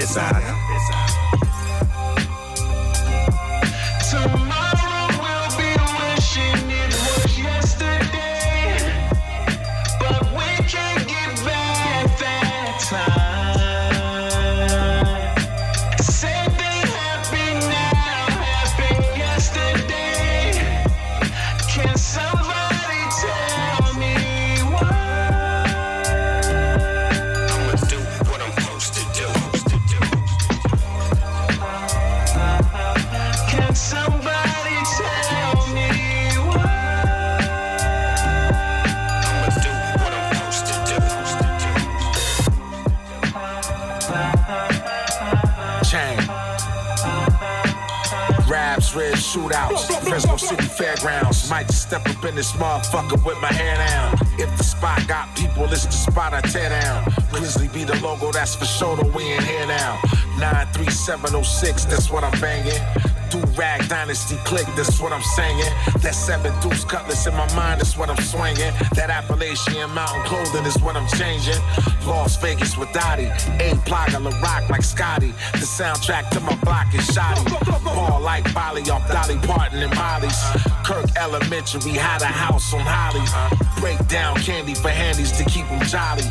[49.28, 50.08] shootouts.
[50.08, 51.50] Fresno City Fairgrounds.
[51.50, 54.14] Might just step up in this motherfucker with my hair down.
[54.38, 57.12] If the spot got people, it's the spot I tear down.
[57.30, 59.98] Grizzly be the logo, that's for sure, though we in here now.
[60.38, 63.17] 93706, that's what I'm banging.
[63.30, 65.58] Do rag dynasty click, that's what I'm saying.
[66.00, 68.72] That seven deuce cutlass in my mind, is what I'm swinging.
[68.94, 71.60] That Appalachian mountain clothing is what I'm changing.
[72.06, 75.32] Las Vegas with Dottie, ain't Plaga La Rock like Scotty.
[75.52, 77.42] The soundtrack to my block is shoddy.
[77.84, 80.40] Ball like Bali off Dolly Parton and Molly's.
[80.84, 83.32] Kirk Elementary had a house on Holly's.
[83.80, 86.24] Break down candy for handies to keep them jolly.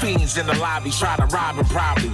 [0.00, 2.10] Fiends in the lobby try to rob him probably.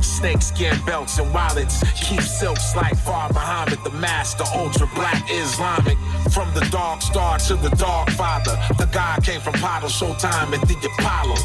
[0.00, 1.82] Snakeskin belts and wallets.
[1.94, 5.98] Keep silks like Far Muhammad, the master, ultra black Islamic.
[6.32, 8.58] From the dark star to the dark father.
[8.78, 11.36] The guy came from Pottle Showtime and the Apollo.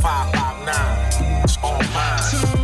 [0.00, 2.57] 559, it's all mine.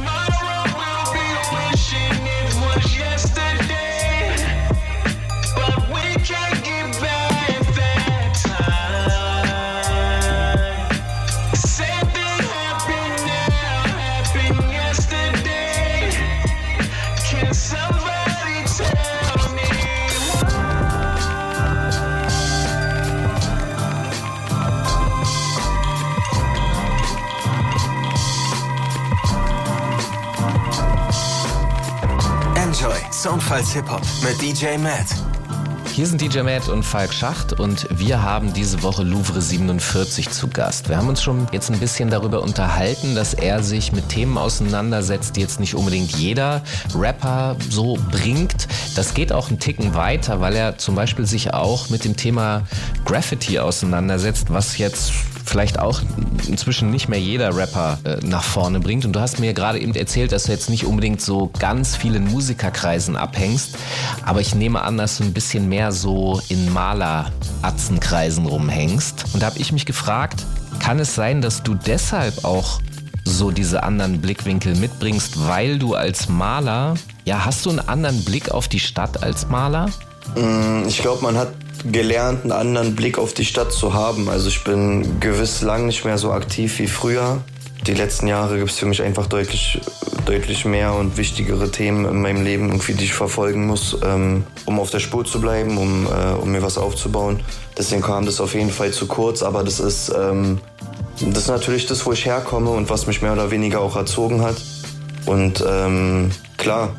[33.25, 35.07] Soundfiles Hip-Hop mit DJ Matt.
[35.95, 40.49] Hier sind DJ Matt und Falk Schacht und wir haben diese Woche Louvre 47 zu
[40.49, 40.89] Gast.
[40.89, 45.37] Wir haben uns schon jetzt ein bisschen darüber unterhalten, dass er sich mit Themen auseinandersetzt,
[45.37, 46.63] die jetzt nicht unbedingt jeder
[46.95, 48.69] Rapper so bringt.
[48.97, 52.63] Das geht auch einen Ticken weiter, weil er zum Beispiel sich auch mit dem Thema
[53.05, 55.13] Graffiti auseinandersetzt, was jetzt
[55.45, 56.01] vielleicht auch
[56.49, 59.05] inzwischen nicht mehr jeder Rapper äh, nach vorne bringt.
[59.05, 62.25] Und du hast mir gerade eben erzählt, dass du jetzt nicht unbedingt so ganz vielen
[62.31, 63.77] Musikerkreisen abhängst,
[64.25, 66.73] aber ich nehme an, dass du ein bisschen mehr so in
[67.91, 69.25] Maler-Atzenkreisen rumhängst.
[69.33, 70.45] Und da habe ich mich gefragt,
[70.81, 72.81] kann es sein, dass du deshalb auch
[73.25, 76.95] so diese anderen Blickwinkel mitbringst, weil du als Maler,
[77.25, 79.89] ja, hast du einen anderen Blick auf die Stadt als Maler?
[80.37, 81.49] Mm, Ich glaube, man hat
[81.91, 84.29] gelernt, einen anderen Blick auf die Stadt zu haben.
[84.29, 87.41] Also ich bin gewiss lang nicht mehr so aktiv wie früher.
[87.87, 89.79] Die letzten Jahre gibt es für mich einfach deutlich,
[90.25, 94.81] deutlich mehr und wichtigere Themen in meinem Leben, irgendwie, die ich verfolgen muss, ähm, um
[94.81, 97.41] auf der Spur zu bleiben, um, äh, um mir was aufzubauen.
[97.77, 100.61] Deswegen kam das auf jeden Fall zu kurz, aber das ist, ähm,
[101.21, 104.41] das ist natürlich das, wo ich herkomme und was mich mehr oder weniger auch erzogen
[104.41, 104.57] hat.
[105.27, 106.97] Und ähm, klar,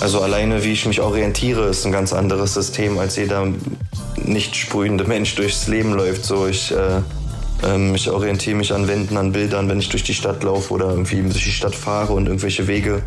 [0.00, 3.46] also alleine wie ich mich orientiere, ist ein ganz anderes System, als jeder
[4.16, 6.24] nicht sprühende Mensch durchs Leben läuft.
[6.24, 7.02] So ich, äh,
[7.64, 10.90] ähm, ich orientiere mich an Wänden, an Bildern, wenn ich durch die Stadt laufe oder
[10.90, 13.02] irgendwie durch die Stadt fahre und irgendwelche Wege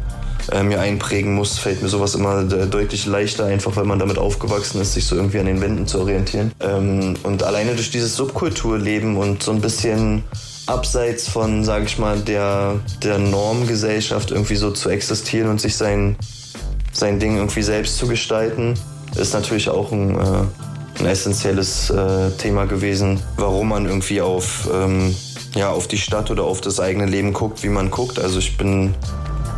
[0.51, 4.17] äh, mir einprägen muss, fällt mir sowas immer äh, deutlich leichter, einfach weil man damit
[4.17, 6.51] aufgewachsen ist, sich so irgendwie an den Wänden zu orientieren.
[6.59, 10.23] Ähm, und alleine durch dieses Subkulturleben und so ein bisschen
[10.65, 16.17] abseits von, sage ich mal, der, der Normgesellschaft irgendwie so zu existieren und sich sein,
[16.91, 18.73] sein Ding irgendwie selbst zu gestalten,
[19.15, 20.43] ist natürlich auch ein, äh,
[20.99, 25.15] ein essentielles äh, Thema gewesen, warum man irgendwie auf, ähm,
[25.55, 28.19] ja, auf die Stadt oder auf das eigene Leben guckt, wie man guckt.
[28.19, 28.95] Also ich bin,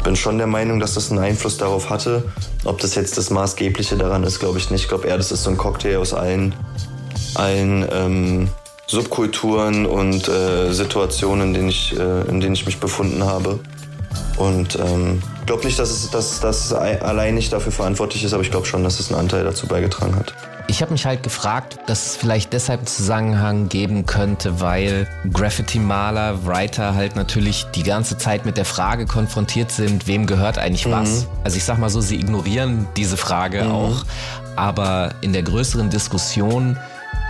[0.03, 2.23] bin schon der Meinung, dass das einen Einfluss darauf hatte.
[2.65, 4.83] Ob das jetzt das Maßgebliche daran ist, glaube ich nicht.
[4.83, 6.53] Ich glaube eher, das ist so ein Cocktail aus allen,
[7.35, 8.49] allen ähm,
[8.87, 13.59] Subkulturen und äh, Situationen, in denen, ich, äh, in denen ich mich befunden habe.
[14.37, 18.41] Und ähm, ich glaube nicht, dass es dass, dass allein nicht dafür verantwortlich ist, aber
[18.41, 20.33] ich glaube schon, dass es einen Anteil dazu beigetragen hat.
[20.69, 26.45] Ich habe mich halt gefragt, dass es vielleicht deshalb einen Zusammenhang geben könnte, weil Graffiti-Maler,
[26.45, 31.27] Writer halt natürlich die ganze Zeit mit der Frage konfrontiert sind, wem gehört eigentlich was.
[31.43, 34.05] Also ich sag mal so, sie ignorieren diese Frage auch,
[34.55, 36.77] aber in der größeren Diskussion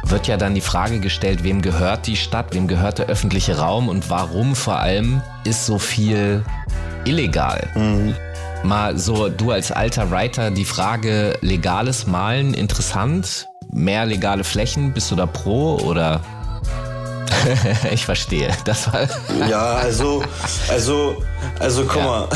[0.03, 3.87] wird ja dann die Frage gestellt, wem gehört die Stadt, wem gehört der öffentliche Raum
[3.87, 6.43] und warum vor allem ist so viel
[7.05, 7.69] illegal.
[8.63, 13.47] Mal so, du als alter Writer, die Frage legales Malen interessant?
[13.71, 16.21] Mehr legale Flächen, bist du da pro oder?
[17.91, 18.49] ich verstehe.
[18.65, 19.07] Das war.
[19.47, 20.23] Ja, also,
[20.67, 21.23] also,
[21.59, 22.03] also guck Ja.
[22.03, 22.29] mal.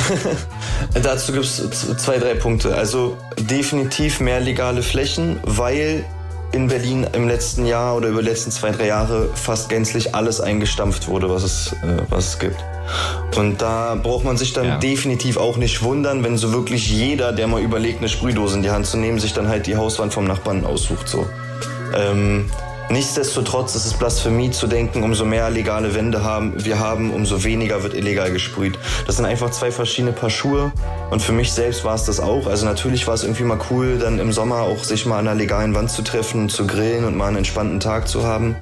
[1.01, 1.61] Dazu gibt es
[1.97, 2.75] zwei, drei Punkte.
[2.75, 6.05] Also definitiv mehr legale Flächen, weil
[6.53, 10.39] in Berlin im letzten Jahr oder über die letzten zwei, drei Jahre fast gänzlich alles
[10.39, 12.63] eingestampft wurde, was es, äh, was es gibt.
[13.35, 14.77] Und da braucht man sich dann Ja.
[14.77, 18.69] definitiv auch nicht wundern, wenn so wirklich jeder, der mal überlegt, eine Sprühdose in die
[18.69, 21.07] Hand zu nehmen, sich dann halt die Hauswand vom Nachbarn aussucht.
[21.09, 21.27] So.
[21.95, 22.49] Ähm,
[22.93, 27.81] Nichtsdestotrotz ist es Blasphemie zu denken, umso mehr legale Wände haben, wir haben, umso weniger
[27.81, 28.77] wird illegal gesprüht.
[29.07, 30.71] Das sind einfach zwei verschiedene Paar Schuhe.
[31.09, 32.45] Und für mich selbst war es das auch.
[32.45, 35.35] Also natürlich war es irgendwie mal cool, dann im Sommer auch sich mal an einer
[35.35, 38.55] legalen Wand zu treffen, zu grillen und mal einen entspannten Tag zu haben.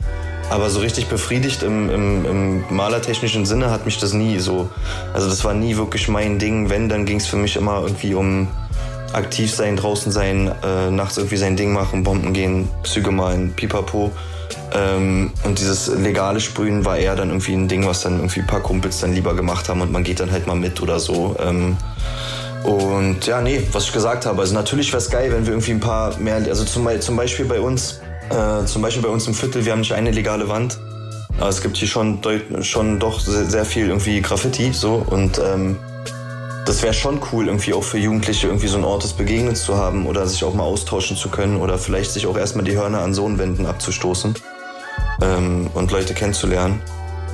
[0.50, 4.70] Aber so richtig befriedigt im, im, im malertechnischen Sinne hat mich das nie so.
[5.13, 6.70] Also das war nie wirklich mein Ding.
[6.70, 8.48] Wenn, dann ging es für mich immer irgendwie um
[9.13, 14.12] aktiv sein, draußen sein, äh, nachts irgendwie sein Ding machen, Bomben gehen, Züge malen, pipapo.
[14.74, 18.47] Ähm, und dieses legale Sprühen war eher dann irgendwie ein Ding, was dann irgendwie ein
[18.47, 21.36] paar Kumpels dann lieber gemacht haben und man geht dann halt mal mit oder so.
[21.39, 21.78] Ähm,
[22.63, 24.39] und ja, nee, was ich gesagt habe.
[24.41, 27.45] Also natürlich wäre es geil, wenn wir irgendwie ein paar mehr, also zum, zum Beispiel
[27.45, 30.80] bei uns, äh, zum Beispiel bei uns im Viertel, wir haben nicht eine legale Wand.
[31.38, 32.19] Aber es gibt hier schon,
[32.62, 35.78] schon doch sehr, sehr viel irgendwie Graffiti so und ähm,
[36.65, 39.78] das wäre schon cool, irgendwie auch für Jugendliche irgendwie so einen Ort des Begegnens zu
[39.78, 43.02] haben oder sich auch mal austauschen zu können oder vielleicht sich auch erstmal die Hörner
[43.02, 44.36] an so Wänden abzustoßen
[45.21, 46.82] ähm, und Leute kennenzulernen,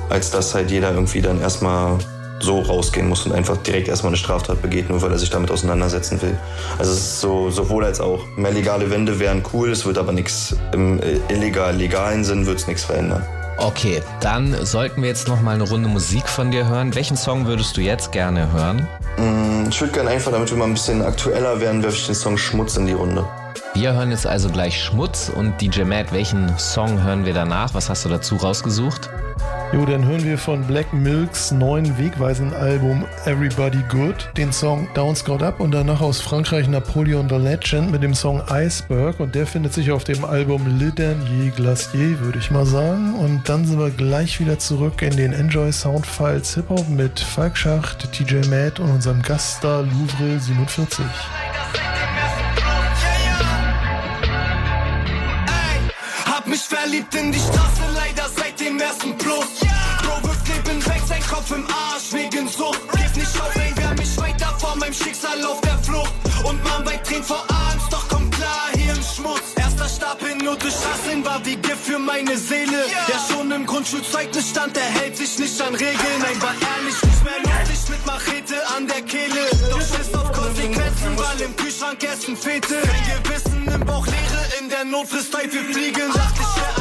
[0.08, 1.98] als dass halt jeder irgendwie dann erstmal
[2.40, 5.50] so rausgehen muss und einfach direkt erstmal eine Straftat begeht, nur weil er sich damit
[5.50, 6.38] auseinandersetzen will.
[6.78, 8.24] Also es ist so sowohl als auch.
[8.36, 12.58] Mehr legale Wände wären cool, es wird aber nichts im äh, illegal legalen Sinn wird
[12.58, 13.26] es nichts verändern.
[13.60, 16.94] Okay, dann sollten wir jetzt noch mal eine Runde Musik von dir hören.
[16.94, 18.86] Welchen Song würdest du jetzt gerne hören?
[19.16, 22.14] Mm, ich würde gerne einfach, damit wir mal ein bisschen aktueller werden, werfe ich den
[22.14, 23.26] Song Schmutz in die Runde.
[23.74, 27.74] Wir hören jetzt also gleich Schmutz und DJ Matt, welchen Song hören wir danach?
[27.74, 29.10] Was hast du dazu rausgesucht?
[29.70, 35.22] Jo, dann hören wir von Black Milks neuen wegweisenden Album Everybody Good den Song Downs
[35.22, 39.46] Got Up und danach aus Frankreich Napoleon the Legend mit dem Song Iceberg und der
[39.46, 43.14] findet sich auf dem Album Le Dernier Glacier, würde ich mal sagen.
[43.16, 47.20] Und dann sind wir gleich wieder zurück in den Enjoy Sound Files Hip Hop mit
[47.20, 51.04] Falk Schacht, TJ Matt und unserem Gaststar Louvre 47.
[56.24, 57.82] Hab mich verliebt in die Straße,
[58.80, 59.46] ersten Plus.
[60.02, 62.80] Bro wirft Leben weg, sein Kopf im Arsch wegen Sucht.
[62.92, 66.12] Gib nicht auf, ey, wer mich weiter vor meinem Schicksal auf der Flucht.
[66.44, 69.54] Und man bei Tränen vor Angst, doch komm klar, hier im Schmutz.
[69.56, 72.86] Erster Stapel nur durch Straßen war wie Gift für meine Seele.
[73.08, 76.18] Ja, schon im Grundschulzeugnis stand, er hält sich nicht an Regeln.
[76.20, 79.48] Nein, war ehrlich, nicht mehr lustig mit Machete an der Kehle.
[79.70, 82.80] Doch Schiss auf Konsequenzen, weil im Kühlschrank Essen fehlte.
[82.80, 86.12] Kein Gewissen im Bauch, Leere in der Not fürs Teufel fliegen.
[86.12, 86.77] Dachte ich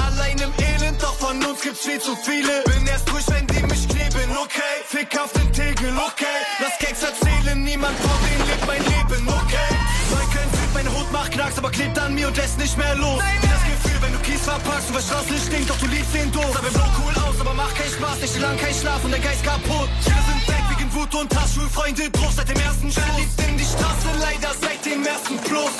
[1.19, 2.63] von uns gibt's viel zu viele.
[2.65, 4.75] Bin erst ruhig, wenn die mich kleben, okay.
[4.85, 6.37] Fick auf den Tegel, okay.
[6.59, 9.71] Lass Gags erzählen, niemand vor denen lebt mein Leben, okay.
[10.11, 13.21] Neukölln fühlt meine Hut macht Knacks, aber klebt an mir und lässt nicht mehr los.
[13.41, 16.31] Wie das Gefühl, wenn du Kies verpackst, du weißt, Straße stinkt, doch du liebst den
[16.31, 16.51] Doof.
[16.53, 19.19] Sah mir blau cool aus, aber macht keinen Spaß, nicht lang kein Schlaf und der
[19.19, 19.89] Geist kaputt.
[20.01, 23.03] Viele sind weg wegen Wut und Hass, Schulfreunde drauf seit dem ersten Schuss.
[23.03, 25.73] Verliebt in die Straße, leider seit dem ersten Plus.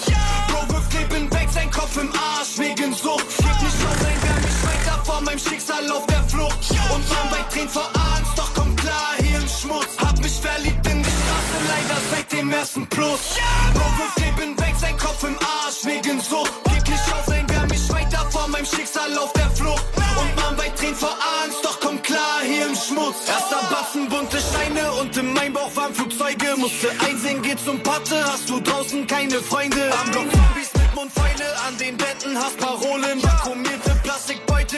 [0.50, 3.26] Bro wirft Leben weg, sein Kopf im Arsch wegen Sucht.
[3.38, 4.47] Gib nicht auf, sein weiter
[5.08, 6.70] vor meinem Schicksal auf der Flucht.
[6.94, 9.92] Und man bei Tränen vor Angst, doch komm klar, hier im Schmutz.
[9.98, 13.22] Hab mich verliebt in die Straße, leider seit dem ersten Plus.
[13.74, 16.52] Bro wirft Leben weg, sein Kopf im Arsch wegen Sucht.
[16.66, 19.86] Gib nicht auf, sein wer mich weiter vor meinem Schicksal auf der Flucht.
[20.22, 23.18] Und man bei Tränen vor Angst, doch komm klar, hier im Schmutz.
[23.28, 26.58] Erster Batzen, bunte Steine und in meinem Bauch waren Flugzeuge.
[26.58, 29.90] Musste einsehen, geh zum Patte, hast du draußen keine Freunde.
[30.02, 33.24] Am Block Zombies mit Mundpfeile, an den Wänden hast Parolen.
[33.24, 33.87] Vakuumierte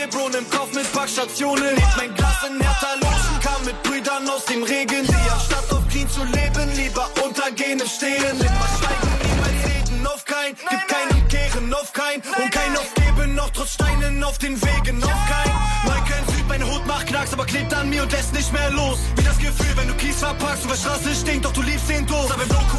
[0.07, 1.75] Bron im Kauf mit Packstationen.
[1.75, 5.87] Hebt mein Glas in härter Lotion, kam mit Brüdern aus dem Regen, die anstatt auf
[5.89, 8.39] clean zu leben, lieber untergehen im Stehen.
[8.39, 13.49] Immer schweigen, niemals reden, auf kein, gibt keinen Kehren, auf kein und kein Aufgeben, noch
[13.49, 15.51] trotz Steinen auf den Wegen, auf kein.
[15.85, 18.99] Neukölln Süd, meine Hut macht Knacks, aber klebt an mir und lässt nicht mehr los.
[19.15, 22.27] Wie das Gefühl, wenn du Kies verpackst, über Straße stinkt, doch du liebst den Doof.
[22.29, 22.78] Sah mir blau cool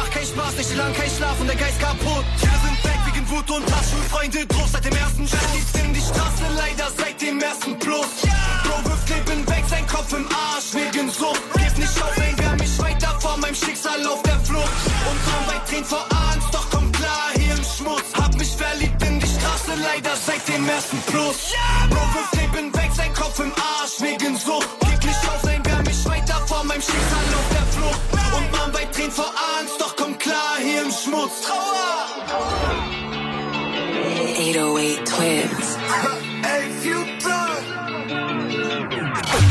[0.00, 2.24] macht keinen Spaß, nicht lang kein Schlaf und der Geist kaputt.
[2.38, 5.38] Viele sind weg wegen Wut und Hass, Schulfreunde drauf seit dem ersten Schuss.
[5.38, 8.12] Verliebt in die Straße, leider seit dem ersten Plus.
[8.64, 11.42] Bro wirft Leben weg, sein Kopf im Arsch wegen Sucht.
[11.54, 14.80] Gib nicht auf, ey, wer mich weiter vor meinem Schicksal auf der Flucht.
[15.08, 18.08] Und man bei Tränen vor Angst, doch komm klar, hier im Schmutz.
[18.14, 21.36] Hab mich verliebt in die Straße, leider seit dem ersten Plus.
[21.90, 24.68] Bro wirft Leben weg, sein Kopf im Arsch wegen Sucht.
[24.80, 28.00] Gib nicht auf, ey, wer mich weiter vor meinem Schicksal auf der Flucht.
[28.36, 29.49] Und man bei Tränen vor Angst,
[31.30, 31.46] Schmutz.
[31.46, 32.10] Trauer!
[34.36, 35.78] 808 Twins.
[36.42, 37.48] Ey, Future!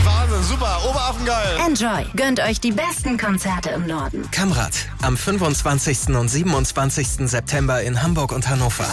[0.04, 1.58] Wahnsinn, super, Oberaffengeil.
[1.66, 2.06] Enjoy.
[2.16, 4.30] Gönnt euch die besten Konzerte im Norden.
[4.32, 6.16] Kamrad am 25.
[6.16, 7.30] und 27.
[7.30, 8.88] September in Hamburg und Hannover.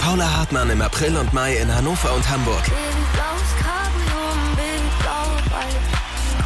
[0.00, 2.62] Paula Hartmann im April und Mai in Hannover und Hamburg.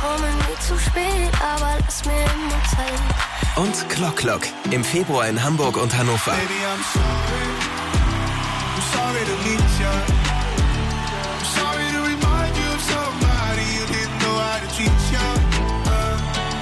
[0.01, 3.03] Kommen nie zu spät, aber lass mir immer Zeit.
[3.57, 6.31] Und Clock Clock im Februar in Hamburg und Hannover.
[6.31, 7.59] Baby, I'm sorry.
[8.77, 9.95] I'm sorry to lead you.
[11.35, 15.27] I'm sorry to remind you of somebody you didn't know how to treat you.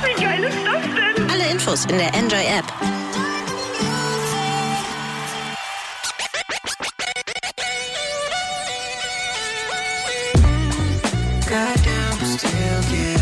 [0.03, 0.83] Wie geil ist das
[1.17, 1.31] denn?
[1.31, 2.73] Alle Infos in der Enjoy App.
[11.49, 13.16] Goddamn, still get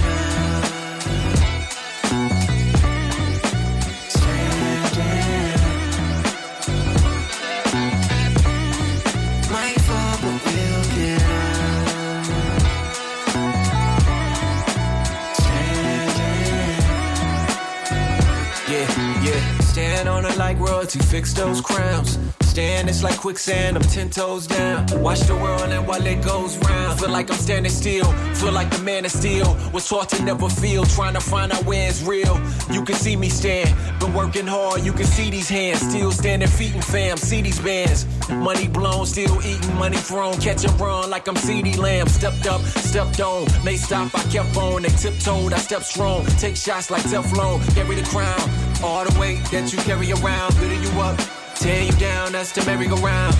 [18.66, 22.18] Yeah, yeah, stand on it like royalty, fix those crowns.
[22.54, 24.86] Stand, it's like quicksand, I'm ten toes down.
[25.02, 27.00] Watch the world and while it goes round.
[27.00, 29.56] Feel like I'm standing still, feel like the man of steel.
[29.72, 32.40] Was taught to never feel, trying to find out where it's real.
[32.70, 35.80] You can see me stand, been working hard, you can see these hands.
[35.80, 38.06] Still standing feet and fam, see these bands.
[38.30, 40.40] Money blown, still eating, money thrown.
[40.40, 42.06] Catch and run like I'm CD Lamb.
[42.06, 44.82] Stepped up, stepped on, may stop, I kept on.
[44.82, 46.24] They tiptoed, I stepped strong.
[46.38, 48.48] Take shots like Teflon, carry the crown.
[48.84, 51.18] All the weight that you carry around, building you up,
[51.64, 53.34] tear you down, that's the merry-go-round.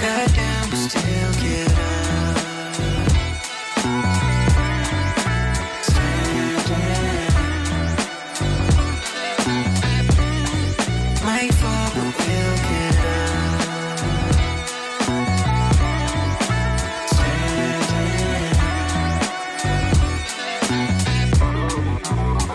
[0.00, 2.38] Goddamn, still get up.
[5.82, 6.70] Standing.
[11.22, 12.96] Might fall, but we'll get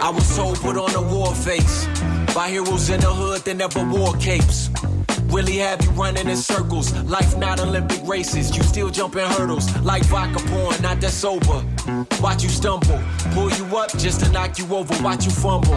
[0.01, 1.87] I was told put on a war face
[2.35, 4.69] by heroes in the hood that never wore capes.
[5.27, 6.93] Really have you running in circles.
[7.03, 8.55] Life not Olympic races.
[8.55, 11.63] You still jumping hurdles like vodka porn, not that sober.
[12.21, 12.99] Watch you stumble,
[13.31, 14.95] pull you up just to knock you over.
[15.03, 15.75] Watch you fumble.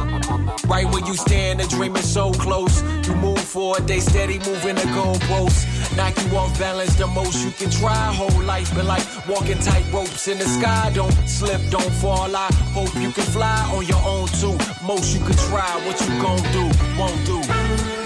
[0.67, 2.83] Right where you stand, the dream is so close.
[3.07, 5.67] You move forward, they steady moving the goalposts.
[5.97, 8.13] Knock you off balance the most you can try.
[8.15, 10.91] Whole life been like walking tight ropes in the sky.
[10.95, 12.35] Don't slip, don't fall.
[12.35, 14.57] I hope you can fly on your own too.
[14.85, 15.69] Most you can try.
[15.87, 16.65] What you gon' do?
[16.99, 17.98] Won't do.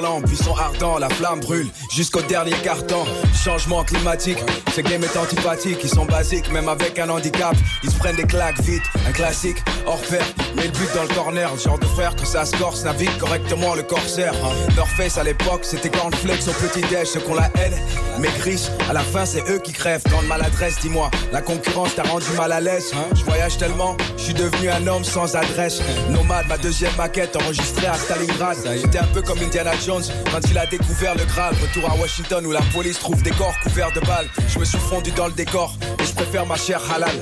[0.00, 0.22] Parlant,
[0.58, 3.04] ardent, la flamme brûle jusqu'au dernier carton.
[3.34, 4.38] Changement climatique,
[4.74, 7.54] ce game est antipathique, ils sont basiques, même avec un handicap.
[7.82, 10.24] Ils se prennent des claques vite, un classique, hors pair,
[10.56, 11.50] mais le but dans le corner.
[11.52, 14.34] Le genre de frère que ça se corse, navigue correctement le corsaire.
[14.76, 17.74] North Face à l'époque, c'était cornflakes au petit-déj, ceux qu'on la haine.
[18.18, 20.02] Mais riches, à la fin, c'est eux qui crèvent.
[20.10, 22.92] Dans le maladresse, dis-moi, la concurrence t'a rendu mal à l'aise.
[23.14, 25.80] Je voyage tellement, je suis devenu un homme sans adresse.
[26.10, 28.58] Nomade, ma deuxième maquette enregistrée à Stalingrad.
[28.80, 31.54] J'étais un peu comme Indiana Jones quand il a découvert le Graal.
[31.62, 34.28] Retour à Washington où la police trouve des corps couverts de balles.
[34.48, 37.14] Je me suis fondu dans le décor et je préfère ma chère halal.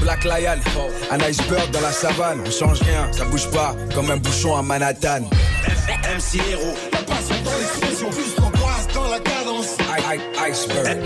[0.00, 0.60] Black Lion,
[1.10, 2.40] un iceberg dans la savane.
[2.46, 5.28] On change rien, ça bouge pas comme un bouchon à Manhattan.
[6.04, 9.76] MC Héros, la passion dans l'expression, plus l'angoisse dans la cadence.
[10.48, 10.98] Iceberg.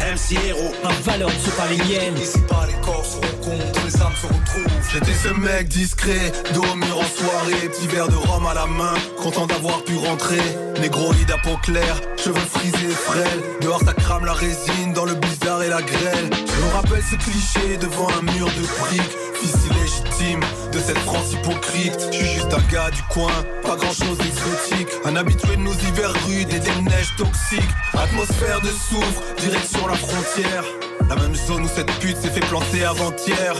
[0.00, 2.18] MC Héros, Ma valeur ne les miennes.
[2.18, 4.78] Ici pas les corps se rencontrent, les âmes se retrouvent.
[4.92, 8.66] J'étais ce mec discret, dos au mur en soirée, petit verre de rhum à la
[8.66, 10.42] main, content d'avoir pu rentrer.
[10.80, 13.42] Négroïde à peau claire, cheveux frisés, frêles.
[13.60, 16.30] Dehors ça crame la résine, dans le bizarre et la grêle.
[16.32, 19.16] Je me rappelle ce cliché devant un mur de briques.
[19.34, 20.40] Fils illégitime
[20.72, 22.08] de cette France hypocrite.
[22.10, 24.88] Je suis juste un gars du coin, pas grand chose d'exotique.
[25.04, 27.74] Un habitué de nos hivers rudes et des neiges toxiques.
[27.94, 30.64] Atmosphère de soufre, direction la frontière.
[31.08, 33.54] La même zone où cette pute s'est fait planter avant-hier.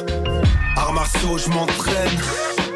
[0.77, 2.19] Arts martiaux, je m'entraîne.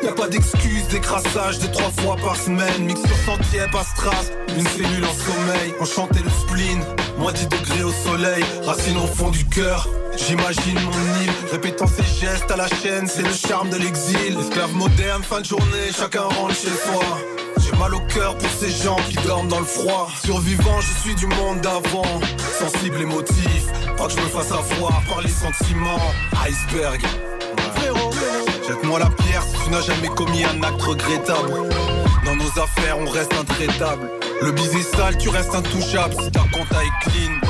[0.03, 2.85] Y'a pas d'excuse, d'écrassage de trois fois par semaine.
[2.85, 5.75] Mixture sentier, pas strass, une cellule en sommeil.
[5.81, 6.85] Enchanté le spleen,
[7.19, 8.45] moins 10 degrés au soleil.
[8.65, 9.89] Racine au fond du cœur.
[10.17, 14.39] J'imagine mon île, répétant ses gestes à la chaîne, c'est le charme de l'exil.
[14.39, 17.32] Esclave moderne, fin de journée, chacun rentre chez soi.
[17.73, 20.09] J'ai mal au cœur pour ces gens qui dorment dans le froid.
[20.25, 22.21] Survivant, je suis du monde d'avant.
[22.59, 26.01] Sensible émotif, pas que je me fasse avoir par les sentiments.
[26.47, 27.01] Iceberg,
[27.77, 28.11] frérot.
[28.67, 31.69] Jette-moi la pierre si tu n'as jamais commis un acte regrettable.
[32.25, 34.11] Dans nos affaires, on reste intraitable.
[34.43, 37.41] Le baiser sale, tu restes intouchable si ta compta est clean.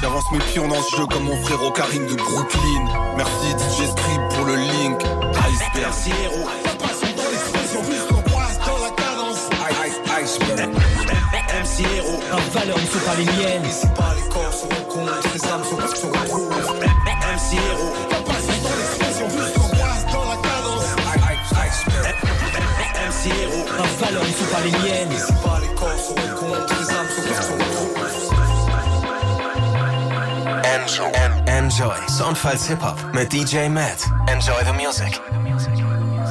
[0.00, 2.84] J'avance mes pions dans ce jeu comme mon frère Karim de Brooklyn.
[3.16, 5.02] Merci DJ Script pour le link.
[5.34, 6.59] Iceberg.
[11.80, 12.20] MC héros.
[12.32, 13.64] En valeur ne sont pas les miennes.
[13.64, 16.50] Ici pas les corps se rencontrent, les âmes sont se retrouvent.
[16.50, 17.92] MC héros.
[18.10, 20.84] dans l'expression, plus qu'on passe dans la cadence.
[21.56, 22.16] Iceberg.
[23.08, 23.66] MC héros.
[23.78, 25.12] En valeur ne sont pas les miennes.
[25.12, 27.90] Ici pas les corps se rencontrent, les âmes sont se retrouvent.
[31.48, 31.94] Enjoy.
[32.08, 32.76] Soundfiles
[33.12, 34.06] mit DJ Matt.
[34.28, 35.20] Enjoy the music.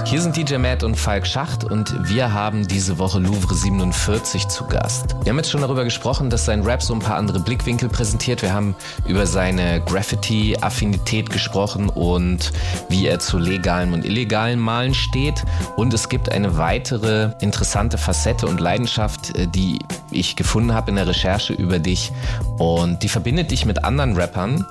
[0.10, 4.66] Hier sind DJ Matt und Falk Schacht und wir haben diese Woche Louvre 47 zu
[4.66, 5.16] Gast.
[5.22, 8.41] Wir haben jetzt schon darüber gesprochen, dass sein Rap so ein paar andere Blickwinkel präsentiert.
[8.41, 12.51] Wir haben über seine Graffiti-Affinität gesprochen und
[12.89, 15.43] wie er zu legalem und illegalem Malen steht.
[15.76, 19.78] Und es gibt eine weitere interessante Facette und Leidenschaft, äh, die
[20.12, 22.12] ich gefunden habe in der Recherche über dich.
[22.57, 24.66] Und die verbindet dich mit anderen Rappern.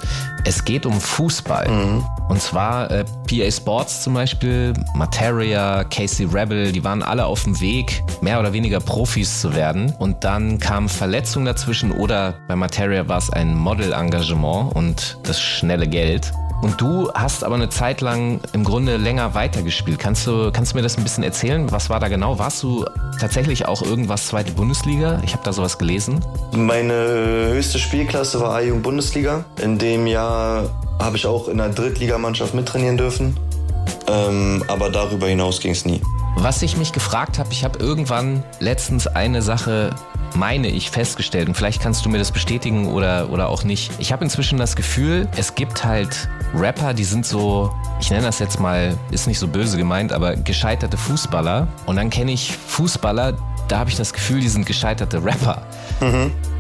[0.45, 1.69] Es geht um Fußball.
[1.69, 2.05] Mhm.
[2.29, 7.61] Und zwar äh, PA Sports zum Beispiel, Materia, Casey Rebel, die waren alle auf dem
[7.61, 9.95] Weg, mehr oder weniger Profis zu werden.
[9.99, 15.87] Und dann kamen Verletzungen dazwischen oder bei Materia war es ein Model-Engagement und das schnelle
[15.87, 16.33] Geld.
[16.61, 19.99] Und du hast aber eine Zeit lang im Grunde länger weitergespielt.
[19.99, 21.71] Kannst du, kannst du mir das ein bisschen erzählen?
[21.71, 22.39] Was war da genau?
[22.39, 22.85] Warst du
[23.21, 25.21] tatsächlich auch irgendwas zweite Bundesliga?
[25.25, 26.25] Ich habe da sowas gelesen.
[26.53, 29.45] Meine höchste Spielklasse war A-Jugend Bundesliga.
[29.63, 30.69] In dem Jahr
[31.01, 33.37] habe ich auch in der Drittligamannschaft mittrainieren dürfen.
[34.09, 36.01] Ähm, aber darüber hinaus ging es nie.
[36.37, 39.91] Was ich mich gefragt habe, ich habe irgendwann letztens eine Sache,
[40.35, 41.49] meine ich, festgestellt.
[41.49, 43.91] Und vielleicht kannst du mir das bestätigen oder, oder auch nicht.
[43.99, 48.39] Ich habe inzwischen das Gefühl, es gibt halt Rapper, die sind so, ich nenne das
[48.39, 51.69] jetzt mal, ist nicht so böse gemeint, aber gescheiterte Fußballer.
[51.87, 53.37] Und dann kenne ich Fußballer,
[53.69, 55.63] da habe ich das Gefühl, die sind gescheiterte Rapper.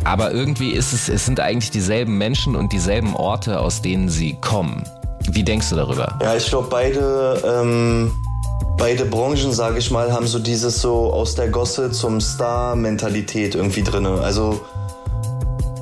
[0.05, 4.37] Aber irgendwie ist es, es sind eigentlich dieselben Menschen und dieselben Orte, aus denen sie
[4.41, 4.85] kommen.
[5.31, 6.19] Wie denkst du darüber?
[6.23, 8.13] Ja, ich glaube, beide, ähm,
[8.77, 13.83] beide Branchen, sage ich mal, haben so dieses so aus der Gosse zum Star-Mentalität irgendwie
[13.83, 14.07] drin.
[14.07, 14.61] Also,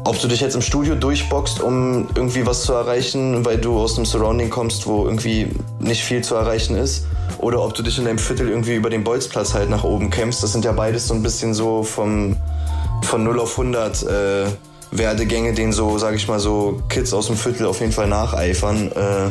[0.05, 3.97] ob du dich jetzt im Studio durchboxst, um irgendwie was zu erreichen, weil du aus
[3.97, 5.49] einem Surrounding kommst, wo irgendwie
[5.79, 7.07] nicht viel zu erreichen ist,
[7.39, 10.43] oder ob du dich in deinem Viertel irgendwie über den Bolzplatz halt nach oben kämpfst,
[10.43, 12.37] das sind ja beides so ein bisschen so vom,
[13.03, 14.45] von 0 auf 100 äh,
[14.93, 18.93] Werdegänge, denen so, sag ich mal, so Kids aus dem Viertel auf jeden Fall nacheifern.
[18.93, 19.31] Äh,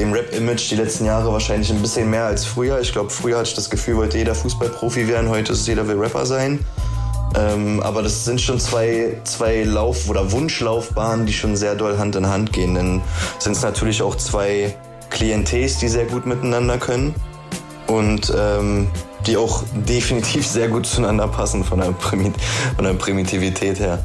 [0.00, 2.80] dem Rap-Image die letzten Jahre wahrscheinlich ein bisschen mehr als früher.
[2.80, 5.98] Ich glaube, früher hatte ich das Gefühl, wollte jeder Fußballprofi werden, heute ist jeder will
[5.98, 6.64] Rapper sein.
[7.36, 12.16] Ähm, aber das sind schon zwei, zwei Lauf- oder Wunschlaufbahnen, die schon sehr doll Hand
[12.16, 12.74] in Hand gehen.
[12.74, 13.02] Dann
[13.38, 14.74] sind es natürlich auch zwei
[15.10, 17.14] Klientels, die sehr gut miteinander können
[17.86, 18.88] und ähm,
[19.26, 22.32] die auch definitiv sehr gut zueinander passen von der, Primi
[22.74, 23.98] von der Primitivität her.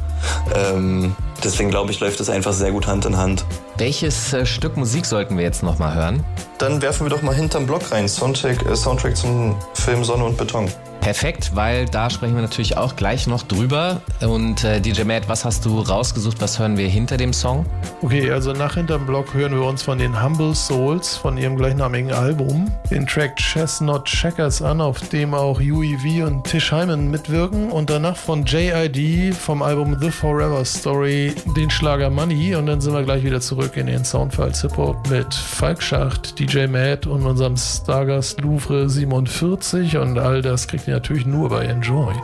[0.54, 3.44] Ähm, deswegen glaube ich, läuft das einfach sehr gut Hand in Hand.
[3.78, 6.24] Welches äh, Stück Musik sollten wir jetzt nochmal hören?
[6.58, 8.08] Dann werfen wir doch mal hinterm Block rein.
[8.08, 10.70] Soundtrack, äh, Soundtrack zum Film Sonne und Beton.
[11.00, 14.00] Perfekt, weil da sprechen wir natürlich auch gleich noch drüber.
[14.20, 16.40] Und äh, DJ Matt, was hast du rausgesucht?
[16.40, 17.64] Was hören wir hinter dem Song?
[18.02, 22.12] Okay, also nach hinterm Block hören wir uns von den Humble Souls von ihrem gleichnamigen
[22.12, 27.70] Album den Track Chestnut Checkers an, auf dem auch Huey V und Tish Hyman mitwirken.
[27.70, 32.54] Und danach von JID vom Album The Forever Story den Schlager Money.
[32.56, 36.38] Und dann sind wir gleich wieder zurück in den Soundfiles Hip Hop mit Falk Schacht,
[36.38, 39.96] DJ Matt und unserem Stargast Louvre 47.
[39.98, 42.14] Und all das kriegt ihr natürlich nur bei Enjoy.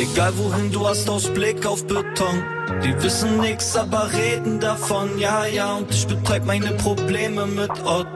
[0.00, 2.42] Egal wohin du hast Ausblick auf Beton.
[2.84, 5.18] Die wissen nix, aber reden davon.
[5.18, 8.06] Ja, ja, und ich betreib meine Probleme mit Ott.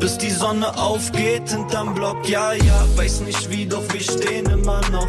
[0.00, 2.28] Bis die Sonne aufgeht hinterm Block.
[2.28, 5.08] Ja, ja, weiß nicht wie, doch wir stehen immer noch.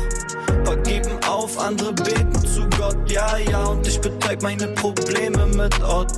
[0.63, 2.97] Paar geben auf, andere beten zu Gott.
[3.09, 6.11] Ja, ja, und ich betreib meine Probleme mit Ott.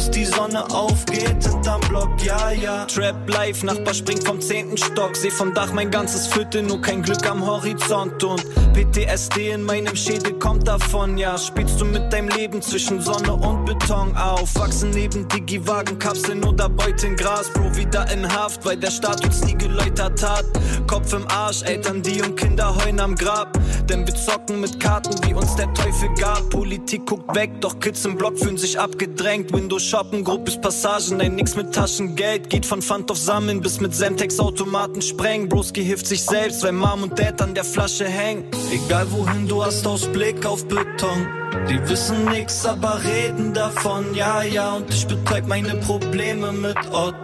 [0.00, 2.86] Bis die Sonne aufgeht hinterm Block, ja, ja.
[2.86, 5.14] Trap live, Nachbar springt vom zehnten Stock.
[5.14, 8.24] Seh vom Dach mein ganzes Viertel, nur kein Glück am Horizont.
[8.24, 8.42] Und
[8.72, 11.36] PTSD in meinem Schädel kommt davon, ja.
[11.36, 14.54] Spielst du mit deinem Leben zwischen Sonne und Beton auf?
[14.54, 17.50] Wachsen neben Digi-Wagen, Kapseln oder Beuteln Gras.
[17.50, 20.46] Bro, wieder in Haft, weil der Staat uns nie geläutert hat.
[20.86, 23.58] Kopf im Arsch, Eltern, die und Kinder heulen am Grab.
[23.88, 26.48] Denn wir zocken mit Karten, wie uns der Teufel gab.
[26.48, 29.52] Politik guckt weg, doch Kids im Block fühlen sich abgedrängt.
[29.52, 32.48] Windows shoppen, Gruppes Passagen, nein, nix mit Taschengeld.
[32.48, 35.48] Geht von Pfand auf Sammeln bis mit Semtex Automaten sprengen.
[35.48, 38.44] Broski hilft sich selbst, weil Mom und Dad an der Flasche hängen.
[38.72, 41.26] Egal wohin du hast Ausblick auf Beton.
[41.68, 44.14] Die wissen nix, aber reden davon.
[44.14, 47.16] Ja, ja, und ich betreib meine Probleme mit Ott.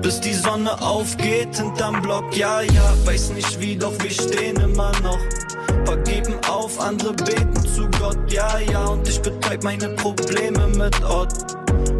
[0.00, 2.34] bis die Sonne aufgeht hinterm Block.
[2.34, 5.18] Ja, ja, weiß nicht wie, doch wir stehen immer noch.
[5.84, 8.18] Paar geben auf, andere beten zu Gott.
[8.32, 11.57] Ja, ja, und ich betäub meine Probleme mit Ort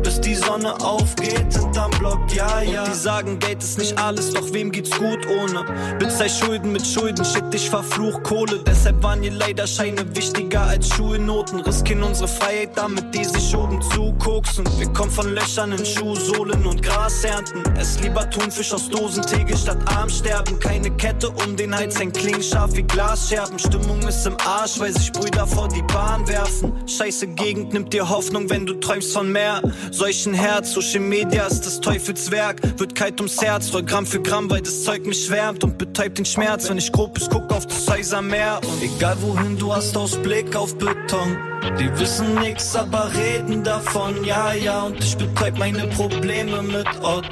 [0.09, 2.85] bis die Sonne aufgeht hinterm Block, ja, ja.
[2.85, 5.65] Und die sagen, Geld ist nicht alles, doch wem geht's gut ohne?
[5.99, 8.63] Bezahl Schulden mit Schulden, shit, ich verfluch Kohle.
[8.67, 11.61] Deshalb waren ihr leider Scheine wichtiger als Schulnoten.
[11.61, 14.65] Riskieren unsere Freiheit damit, die sich oben zukoksen.
[14.79, 17.63] Wir kommen von Löchern in Schuhsohlen und Gras ernten.
[17.79, 20.59] Es lieber Thunfisch aus Dosentegel statt arm sterben.
[20.59, 23.59] Keine Kette um den Hals, ein Kling scharf wie Glasscherben.
[23.59, 26.73] Stimmung ist im Arsch, weil sich Brüder vor die Bahn werfen.
[26.87, 29.61] Scheiße Gegend nimmt dir Hoffnung, wenn du träumst von mehr
[29.99, 30.73] solchen Herz.
[30.73, 34.85] Social Media ist das Teufelswerk, wird kalt ums Herz, roll Gramm für Gramm, weil das
[34.85, 36.71] Zeug mich schwärmt und betäubt den Schmerz.
[36.71, 40.79] Wenn ich grob ist, guck auf das Häusermeer und egal wohin du hast Ausblick auf
[40.79, 41.37] Beton.
[41.81, 47.27] Die wissen nix, aber reden davon, ja, ja, und ich betäub meine Probleme mit Ort.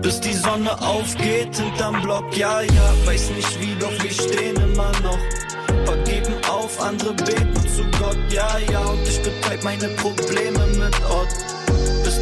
[0.00, 4.92] Bis die Sonne aufgeht hinterm Block, ja, ja, weiß nicht wie, doch wir stehen immer
[5.02, 5.18] noch.
[5.84, 10.94] Paar geben auf, andere beten zu Gott, ja, ja, und ich betäub meine Probleme mit
[11.10, 11.55] bis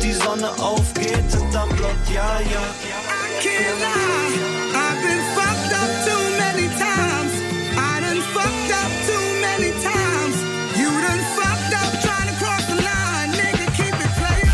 [0.05, 2.63] die Sonne aufgeht hinterm Block, ja, ja.
[3.09, 4.37] I can't lie,
[4.77, 7.33] I've been fucked up too many times.
[7.73, 10.37] I done fucked up too many times.
[10.77, 13.65] You done fucked up trying to cross the line, nigga.
[13.81, 14.53] Keep it player.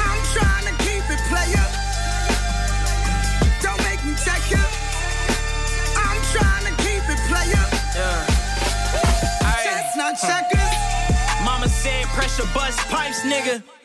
[0.00, 1.66] I'm trying to keep it player.
[3.60, 4.64] Don't make me check you.
[6.08, 7.64] I'm trying to keep it player.
[9.62, 10.74] Chestnut checkers.
[11.44, 13.75] Mama said pressure bust pipes, nigga.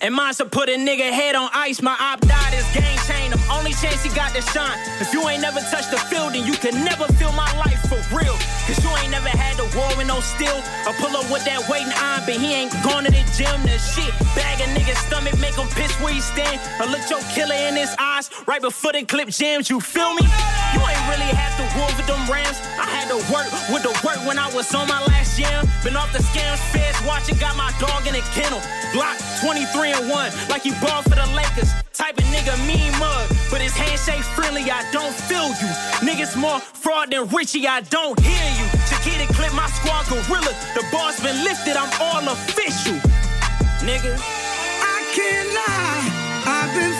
[0.00, 1.80] And mine's to put a nigga head on ice.
[1.82, 3.25] My op died, his game changed.
[3.66, 4.78] Only chance he got to shine.
[5.02, 7.98] If you ain't never touched the field, then you can never feel my life for
[8.14, 8.38] real.
[8.62, 10.54] Cause you ain't never had to war with no steel.
[10.86, 13.58] I pull up with that weight and iron, but he ain't gone to the gym.
[13.66, 16.62] The shit bag a nigga's stomach, make him piss where he stand.
[16.78, 19.66] I look your killer in his eyes right before the clip jams.
[19.66, 20.22] You feel me?
[20.22, 22.62] You ain't really have to war with them Rams.
[22.78, 25.66] I had to work with the work when I was on my last jam.
[25.82, 28.62] Been off the scams, feds watching, got my dog in a kennel.
[28.94, 31.74] Glock 23 and 1, like he balled for the Lakers.
[31.96, 35.70] Type of nigga mean mug, but his handshake friendly, I don't feel you.
[36.04, 38.66] Niggas more fraud than Richie, I don't hear you.
[38.84, 40.52] Chiquita clip my squad gorilla.
[40.74, 43.00] The bar's been lifted, I'm all official.
[43.80, 44.12] Nigga.
[44.12, 46.04] I can't lie,
[46.44, 46.92] I've been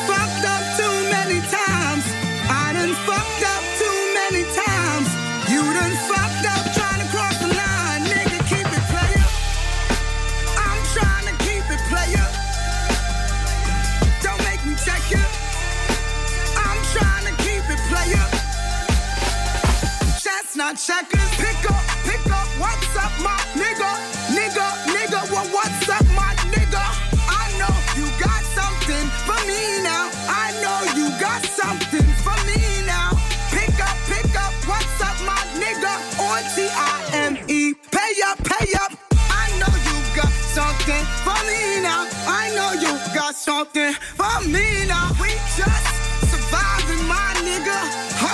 [20.74, 22.48] Chestnut checkers, pick up, pick up.
[22.58, 23.86] What's up, my nigga?
[24.34, 26.82] Nigga, nigga, well, what's up, my nigga?
[27.30, 30.10] I know you got something for me now.
[30.26, 33.14] I know you got something for me now.
[33.54, 34.52] Pick up, pick up.
[34.66, 35.94] What's up, my nigga?
[36.18, 37.74] On T I M E.
[37.74, 38.90] Pay up, pay up.
[39.30, 42.08] I know you got something for me now.
[42.26, 45.14] I know you got something for me now.
[45.20, 45.86] We just
[46.26, 48.25] surviving, my nigga.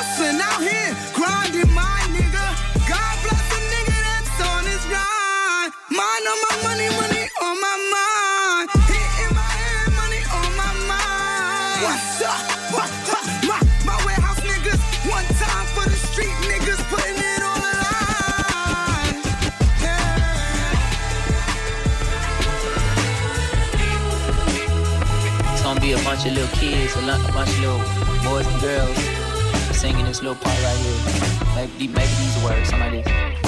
[26.23, 27.79] Bunch of little kids, a, bunch of little
[28.23, 28.97] boys and girls
[29.77, 31.67] singing this little part right here.
[31.79, 33.42] The- maybe these words, something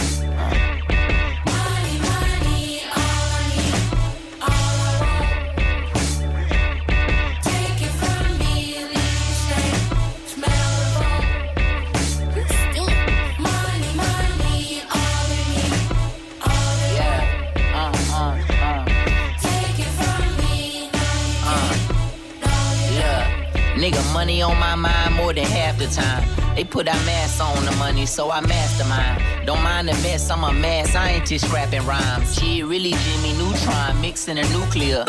[23.85, 26.26] Nigga, money on my mind more than half the time.
[26.55, 29.47] They put our mask on the money, so I mastermind.
[29.47, 32.35] Don't mind the mess, I'm a mad scientist scrapping rhymes.
[32.35, 35.05] Shit, really Jimmy Neutron mixing a nuclear.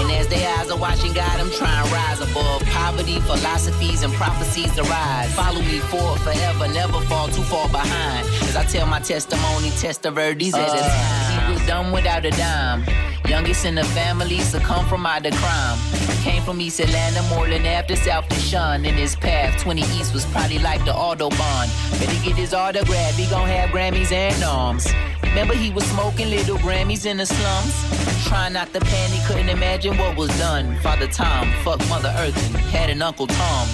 [0.00, 4.12] And as their eyes are watching God, I'm trying to rise above poverty, philosophies, and
[4.14, 5.32] prophecies to rise.
[5.36, 8.26] Follow me forward forever, never fall too far behind.
[8.48, 10.88] As I tell my testimony, test the verdies at a uh.
[10.88, 11.46] time.
[11.46, 13.05] He was dumb without a dime.
[13.28, 15.78] Youngest in the family, succumb from out the crime.
[16.22, 18.86] Came from East Atlanta, Moreland after South Deshaun.
[18.86, 21.66] In his path, 20 East was probably like the Autobahn.
[21.98, 24.86] Better get his autograph, he gon' have Grammys and arms.
[25.24, 28.26] Remember he was smoking little Grammys in the slums?
[28.28, 30.76] Trying not to panic, couldn't imagine what was done.
[30.78, 33.68] Father Tom, fuck Mother Earth and had an Uncle Tom.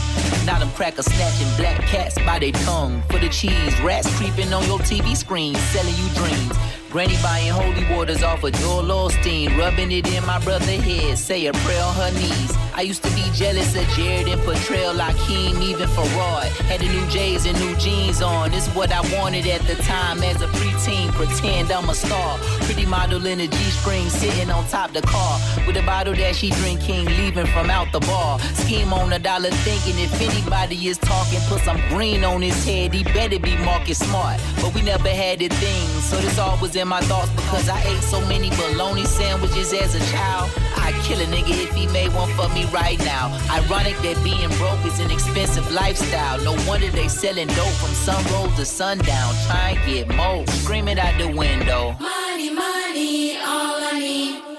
[0.46, 3.02] Now them crackers snatching black cats by their tongue.
[3.10, 6.81] For the cheese, rats creeping on your TV screen, selling you dreams.
[6.92, 11.46] Granny buying holy waters off of Joel Osteen, rubbing it in my brother head, say
[11.46, 12.54] a prayer on her knees.
[12.74, 16.48] I used to be jealous of Jared and Portrayal, Lakeem, even Farad.
[16.68, 18.54] Had the new J's and new jeans on.
[18.54, 21.12] It's what I wanted at the time as a preteen.
[21.12, 22.38] Pretend I'm a star.
[22.62, 26.50] Pretty model in a G-string, sitting on top the car with a bottle that she
[26.50, 28.38] drinking, leaving from out the bar.
[28.54, 32.94] Scheme on a dollar, thinking if anybody is talking, put some green on his head.
[32.94, 34.40] He better be market smart.
[34.56, 37.82] But we never had a thing, so this all was in my thoughts because I
[37.82, 40.50] ate so many bologna sandwiches as a child.
[40.82, 43.30] I'd kill a nigga if he made one for me right now.
[43.50, 46.38] Ironic that being broke is an expensive lifestyle.
[46.42, 49.34] No wonder they selling dope from sunroll to sundown.
[49.46, 51.96] Try and get more, screaming out the window.
[52.00, 54.51] Money, money, all I need.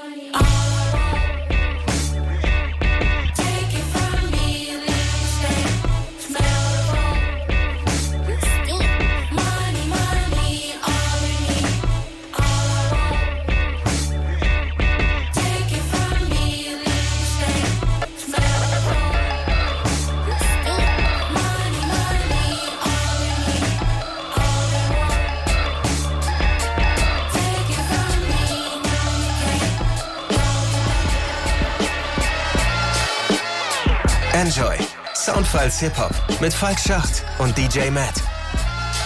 [34.33, 34.75] Enjoy.
[35.13, 36.11] Soundfiles Hip-Hop
[36.41, 38.15] mit Falk Schacht und DJ Matt.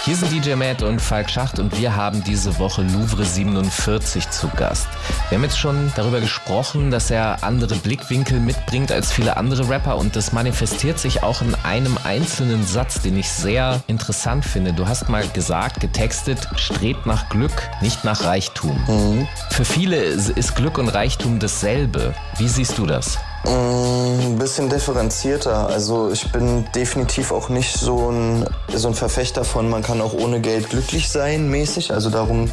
[0.05, 4.47] Hier sind DJ Matt und Falk Schacht und wir haben diese Woche Louvre 47 zu
[4.55, 4.87] Gast.
[5.27, 9.97] Wir haben jetzt schon darüber gesprochen, dass er andere Blickwinkel mitbringt als viele andere Rapper
[9.97, 14.71] und das manifestiert sich auch in einem einzelnen Satz, den ich sehr interessant finde.
[14.71, 19.27] Du hast mal gesagt, getextet, strebt nach Glück, nicht nach Reichtum.
[19.51, 22.13] Für viele ist Glück und Reichtum dasselbe.
[22.37, 23.17] Wie siehst du das?
[23.47, 25.67] Mm, Ein bisschen differenzierter.
[25.67, 30.13] Also ich bin definitiv auch nicht so ein, so ein Verfechter von, man kann auch
[30.13, 31.91] ohne Geld glücklich sein, mäßig.
[31.93, 32.51] Also darum,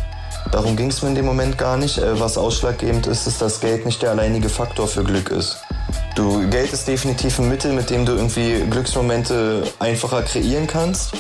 [0.53, 1.99] darum ging es mir in dem Moment gar nicht.
[1.99, 5.57] Äh, Was ausschlaggebend ist, ist, dass Geld nicht der alleinige Faktor für Glück ist.
[6.15, 11.13] Du, Geld ist definitiv ein Mittel, mit dem du irgendwie Glücksmomente einfacher kreieren kannst.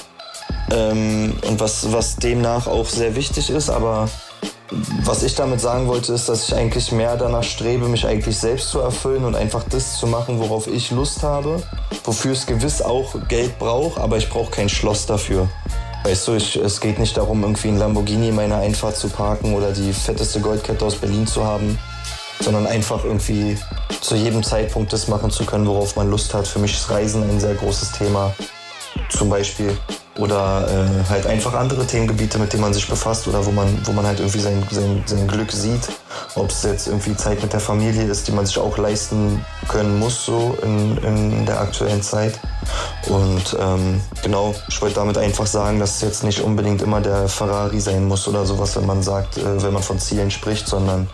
[0.70, 4.08] Ähm, und was, was demnach auch sehr wichtig ist, aber
[4.70, 8.70] was ich damit sagen wollte, ist, dass ich eigentlich mehr danach strebe, mich eigentlich selbst
[8.70, 11.62] zu erfüllen und einfach das zu machen, worauf ich Lust habe,
[12.04, 15.48] wofür es gewiss auch Geld braucht, aber ich brauche kein Schloss dafür.
[16.04, 19.54] Weißt du, ich, es geht nicht darum, irgendwie ein Lamborghini in meiner Einfahrt zu parken
[19.54, 21.78] oder die fetteste Goldkette aus Berlin zu haben,
[22.40, 23.56] sondern einfach irgendwie
[24.00, 26.46] zu jedem Zeitpunkt das machen zu können, worauf man Lust hat.
[26.46, 28.34] Für mich ist Reisen ein sehr großes Thema,
[29.08, 29.76] zum Beispiel.
[30.16, 33.92] Oder äh, halt einfach andere Themengebiete, mit denen man sich befasst oder wo man, wo
[33.92, 35.88] man halt irgendwie sein, sein, sein Glück sieht.
[36.36, 39.98] Ob es jetzt irgendwie Zeit mit der Familie ist, die man sich auch leisten können
[39.98, 42.38] muss, so in, in der aktuellen Zeit.
[43.08, 47.28] Und ähm, genau, ich wollte damit einfach sagen, dass es jetzt nicht unbedingt immer der
[47.28, 51.08] Ferrari sein muss oder sowas, wenn man sagt, äh, wenn man von Zielen spricht, sondern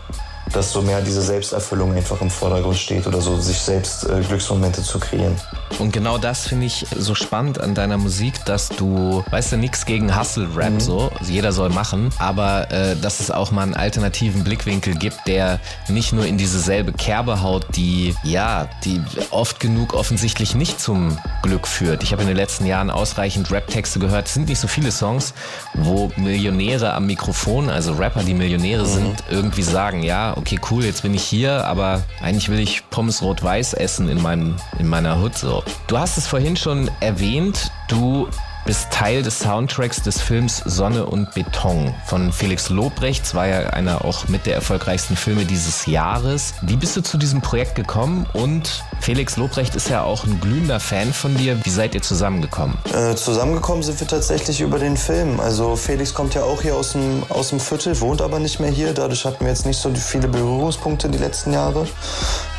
[0.53, 4.83] dass so mehr diese Selbsterfüllung einfach im Vordergrund steht oder so, sich selbst äh, Glücksmomente
[4.83, 5.37] zu kreieren.
[5.79, 9.87] Und genau das finde ich so spannend an deiner Musik, dass du, weißt du, nichts
[9.87, 14.45] gegen Hustle-Rap so, also jeder soll machen, aber äh, dass es auch mal einen alternativen
[14.45, 19.95] Blickwinkel gibt, der nicht nur in diese selbe Kerbe haut, die, ja, die oft genug
[19.95, 22.03] offensichtlich nicht zum Glück führt.
[22.03, 24.27] Ich habe in den letzten Jahren ausreichend Rap-Texte gehört.
[24.27, 25.35] Es sind nicht so viele Songs,
[25.75, 31.03] wo Millionäre am Mikrofon, also Rapper, die Millionäre sind, irgendwie sagen, ja, okay, cool, jetzt
[31.03, 35.37] bin ich hier, aber eigentlich will ich Pommes rot-weiß essen in, meinem, in meiner Hut
[35.37, 35.63] so.
[35.87, 38.27] Du hast es vorhin schon erwähnt, du
[38.65, 44.05] bist Teil des Soundtracks des Films Sonne und Beton von Felix Lobrechts, war ja einer
[44.05, 46.55] auch mit der erfolgreichsten Filme dieses Jahres.
[46.63, 48.27] Wie bist du zu diesem Projekt gekommen?
[48.33, 51.65] Und Felix Lobrecht ist ja auch ein glühender Fan von dir.
[51.65, 52.77] Wie seid ihr zusammengekommen?
[52.93, 55.41] Äh, zusammengekommen sind wir tatsächlich über den Film.
[55.41, 58.71] Also Felix kommt ja auch hier aus dem, aus dem Viertel, wohnt aber nicht mehr
[58.71, 58.93] hier.
[58.93, 61.87] Dadurch hatten wir jetzt nicht so viele Berührungspunkte die letzten Jahre.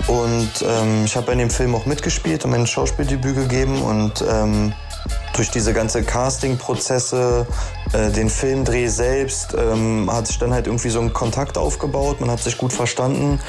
[0.08, 3.82] Und ähm, ich habe in dem Film auch mitgespielt und mein Schauspieldebüt gegeben.
[3.82, 4.74] Und ähm,
[5.36, 7.46] durch diese ganze Casting-Prozesse,
[7.94, 12.22] äh, den Filmdreh selbst, ähm, hat sich dann halt irgendwie so ein Kontakt aufgebaut.
[12.22, 13.40] Man hat sich gut verstanden.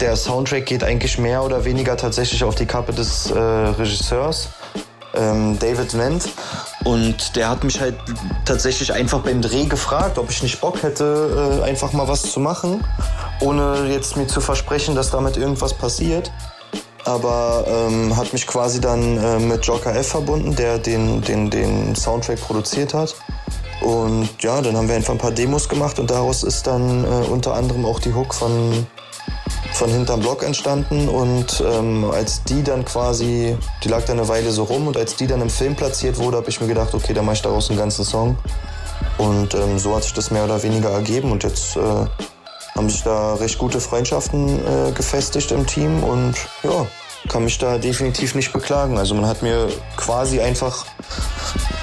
[0.00, 4.48] Der Soundtrack geht eigentlich mehr oder weniger tatsächlich auf die Kappe des äh, Regisseurs,
[5.14, 6.28] ähm, David Wendt.
[6.84, 7.96] Und der hat mich halt
[8.44, 12.40] tatsächlich einfach beim Dreh gefragt, ob ich nicht Bock hätte, äh, einfach mal was zu
[12.40, 12.84] machen,
[13.40, 16.30] ohne jetzt mir zu versprechen, dass damit irgendwas passiert.
[17.04, 21.94] Aber ähm, hat mich quasi dann äh, mit Joker F verbunden, der den, den, den
[21.94, 23.14] Soundtrack produziert hat.
[23.82, 27.26] Und ja, dann haben wir einfach ein paar Demos gemacht und daraus ist dann äh,
[27.28, 28.86] unter anderem auch die Hook von,
[29.72, 31.08] von Hinterm Block entstanden.
[31.08, 35.16] Und ähm, als die dann quasi, die lag dann eine Weile so rum und als
[35.16, 37.68] die dann im Film platziert wurde, habe ich mir gedacht, okay, dann mache ich daraus
[37.68, 38.38] einen ganzen Song.
[39.18, 41.80] Und ähm, so hat sich das mehr oder weniger ergeben und jetzt äh,
[42.74, 46.86] haben sich da recht gute Freundschaften äh, gefestigt im Team und ja,
[47.28, 48.98] kann mich da definitiv nicht beklagen.
[48.98, 50.84] Also man hat mir quasi einfach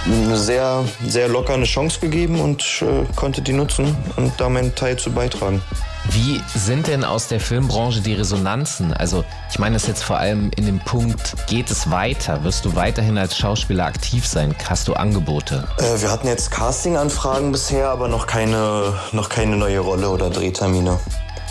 [0.05, 4.97] eine sehr, sehr locker Chance gegeben und äh, konnte die nutzen und da meinen Teil
[4.97, 5.61] zu beitragen.
[6.09, 8.91] Wie sind denn aus der Filmbranche die Resonanzen?
[8.93, 12.43] Also ich meine es jetzt vor allem in dem Punkt, geht es weiter?
[12.43, 14.55] Wirst du weiterhin als Schauspieler aktiv sein?
[14.67, 15.67] Hast du Angebote?
[15.77, 20.99] Äh, wir hatten jetzt Casting-Anfragen bisher, aber noch keine, noch keine neue Rolle oder Drehtermine.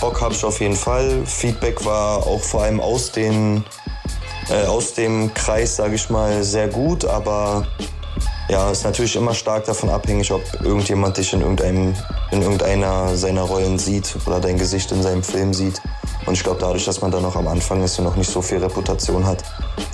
[0.01, 1.25] Bock habe ich auf jeden Fall.
[1.27, 3.65] Feedback war auch vor allem aus, den,
[4.49, 7.67] äh, aus dem Kreis, sage ich mal, sehr gut, aber
[8.51, 11.95] ja, ist natürlich immer stark davon abhängig, ob irgendjemand dich in, irgendeinem,
[12.33, 15.81] in irgendeiner seiner Rollen sieht oder dein Gesicht in seinem Film sieht.
[16.27, 18.43] Und ich glaube, dadurch, dass man da noch am Anfang ist und noch nicht so
[18.43, 19.45] viel Reputation hat,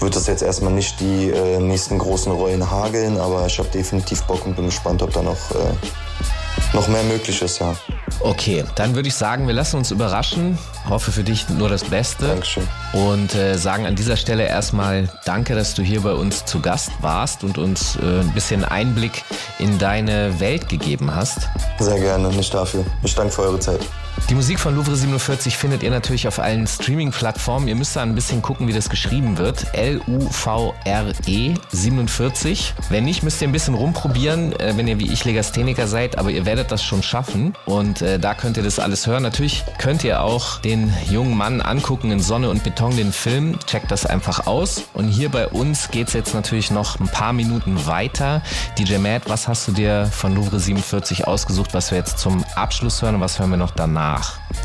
[0.01, 3.19] wird das jetzt erstmal nicht die äh, nächsten großen Rollen hageln.
[3.19, 7.41] Aber ich habe definitiv Bock und bin gespannt, ob da noch, äh, noch mehr möglich
[7.43, 7.75] ist, ja.
[8.21, 10.59] Okay, dann würde ich sagen, wir lassen uns überraschen.
[10.89, 12.29] Hoffe für dich nur das Beste.
[12.29, 12.67] Dankeschön.
[12.93, 16.91] Und äh, sagen an dieser Stelle erstmal Danke, dass du hier bei uns zu Gast
[17.01, 19.23] warst und uns äh, ein bisschen Einblick
[19.59, 21.49] in deine Welt gegeben hast.
[21.79, 22.85] Sehr gerne, nicht dafür.
[23.03, 23.81] Ich danke für eure Zeit.
[24.29, 27.69] Die Musik von Louvre 47 findet ihr natürlich auf allen Streaming-Plattformen.
[27.69, 29.73] Ihr müsst da ein bisschen gucken, wie das geschrieben wird.
[29.73, 32.75] L-U-V-R-E 47.
[32.89, 36.33] Wenn nicht, müsst ihr ein bisschen rumprobieren, äh, wenn ihr wie ich Legastheniker seid, aber
[36.33, 37.55] ihr werdet das schon schaffen.
[37.67, 39.23] Und äh, da könnt ihr das alles hören.
[39.23, 43.57] Natürlich könnt ihr auch den jungen Mann angucken in Sonne und Beton, den Film.
[43.67, 44.85] Checkt das einfach aus.
[44.93, 48.43] Und hier bei uns geht's jetzt natürlich noch ein paar Minuten weiter.
[48.77, 53.03] DJ Matt, was hast du dir von Louvre 47 ausgesucht, was wir jetzt zum Abschluss
[53.03, 54.06] hören und was hören wir noch danach?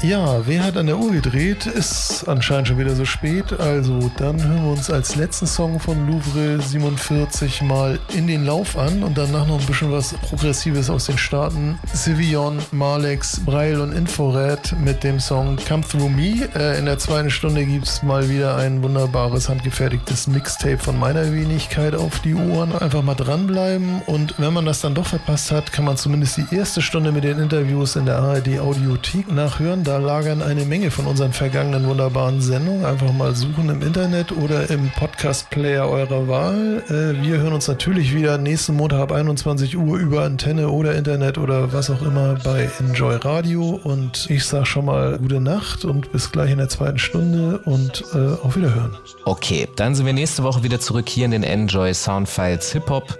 [0.03, 1.67] Ja, wer hat an der Uhr gedreht?
[1.67, 3.59] Ist anscheinend schon wieder so spät.
[3.59, 8.77] Also dann hören wir uns als letzten Song von Louvre 47 mal in den Lauf
[8.77, 11.77] an und danach noch ein bisschen was Progressives aus den Staaten.
[11.93, 16.49] Sivion, Malex, Breil und Infored mit dem Song Come Through Me.
[16.55, 21.31] Äh, in der zweiten Stunde gibt es mal wieder ein wunderbares handgefertigtes Mixtape von meiner
[21.31, 22.75] Wenigkeit auf die Ohren.
[22.75, 26.55] Einfach mal dranbleiben und wenn man das dann doch verpasst hat, kann man zumindest die
[26.55, 29.83] erste Stunde mit den Interviews in der ARD Audiothek nachhören.
[29.83, 32.85] Da lagern eine Menge von unseren vergangenen wunderbaren Sendungen.
[32.85, 36.83] Einfach mal suchen im Internet oder im Podcast-Player eurer Wahl.
[36.89, 41.37] Äh, wir hören uns natürlich wieder nächsten Montag ab 21 Uhr über Antenne oder Internet
[41.37, 43.79] oder was auch immer bei Enjoy Radio.
[43.83, 48.03] Und ich sage schon mal gute Nacht und bis gleich in der zweiten Stunde und
[48.13, 48.97] äh, auf Wiederhören.
[49.25, 53.17] Okay, dann sind wir nächste Woche wieder zurück hier in den Enjoy Soundfiles Hip Hop.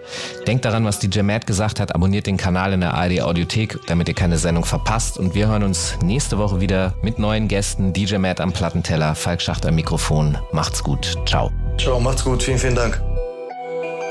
[0.48, 1.96] Denkt daran, was DJ Matt gesagt hat.
[1.96, 5.18] Abonniert den Kanal in der ARD Audiothek, damit ihr keine Sendung verpasst.
[5.18, 7.94] Und wir hören uns nächste Woche wieder mit neuen Gästen.
[7.94, 10.38] DJ Matt am Plattenteller, Falk Schacht am Mikrofon.
[10.52, 11.16] Macht's gut.
[11.26, 11.52] Ciao.
[11.78, 12.44] Ciao, macht's gut.
[12.44, 13.11] Vielen, vielen Dank.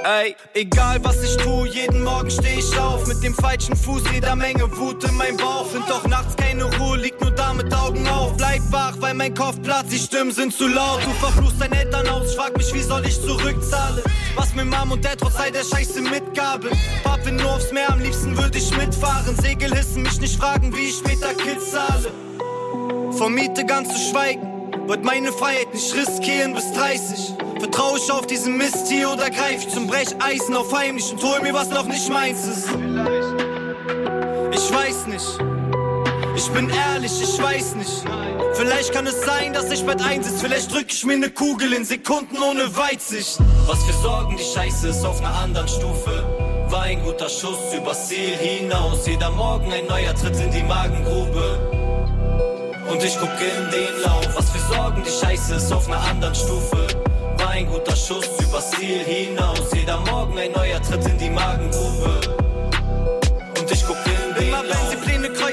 [0.04, 4.34] Ey, egal was ich tu, jeden Morgen steh ich auf mit dem falschen Fuß, jeder
[4.34, 5.66] Menge Wut in meinem Bauch.
[5.66, 8.34] Find doch nachts keine Ruhe, lieg nur da mit Augen auf.
[8.36, 11.00] Bleib wach, weil mein Kopf platzt, die Stimmen sind zu laut.
[11.04, 14.02] Du verfluchst dein Elternhaus, frag mich, wie soll ich zurückzahlen?
[14.36, 16.70] Was mit Mom und Dad trotz all der Scheiße mitgaben?
[17.04, 19.36] Pap, wenn nur aufs Meer, am liebsten würde ich mitfahren.
[19.36, 22.10] Segel hissen, mich nicht fragen, wie ich später Kids zahle.
[23.12, 27.34] Vom Miete ganz zu schweigen, wollt meine Freiheit nicht riskieren bis 30.
[27.58, 31.40] Vertrau ich auf diesen Mist hier oder greif ich zum Brecheisen auf heimlich und hol
[31.42, 32.68] mir was noch nicht meins ist?
[34.52, 35.38] Ich weiß nicht.
[36.36, 38.04] Ich bin ehrlich, ich weiß nicht.
[38.54, 40.40] Vielleicht kann es sein, dass ich bald einsitz.
[40.40, 43.38] Vielleicht drück ich mir ne Kugel in Sekunden ohne Weitsicht.
[43.66, 46.66] Was für Sorgen, die Scheiße ist auf einer anderen Stufe.
[46.68, 49.06] War ein guter Schuss übers Ziel hinaus.
[49.06, 51.79] Jeder Morgen ein neuer Tritt in die Magengrube.
[52.90, 54.26] Und ich guck in den Lauf.
[54.34, 56.86] Was für Sorgen, die Scheiße ist auf einer anderen Stufe.
[57.38, 59.72] War ein guter Schuss übers Ziel hinaus.
[59.72, 62.39] Jeder Morgen ein neuer Tritt in die Magengrube.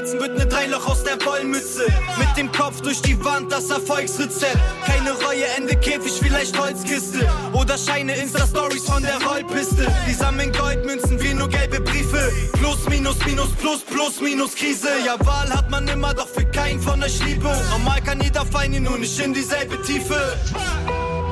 [0.08, 1.86] Kreuzen, wird ne Dreiloch aus der Wollmütze.
[2.18, 4.58] Mit dem Kopf durch die Wand, das Erfolgsrezept.
[4.86, 7.28] Keine Reue, Ende Käfig, vielleicht Holzkiste.
[7.52, 9.86] Oder Scheine, Insta-Stories von der Rollpiste.
[10.08, 12.32] Die sammeln Goldmünzen wie nur gelbe Briefe.
[12.54, 14.88] Plus, minus, minus, plus, plus, minus Krise.
[15.04, 17.50] Ja, Wahl hat man immer, doch für keinen von euch Liebe.
[17.70, 20.36] Normal kann jeder fallen, nur nicht in dieselbe Tiefe.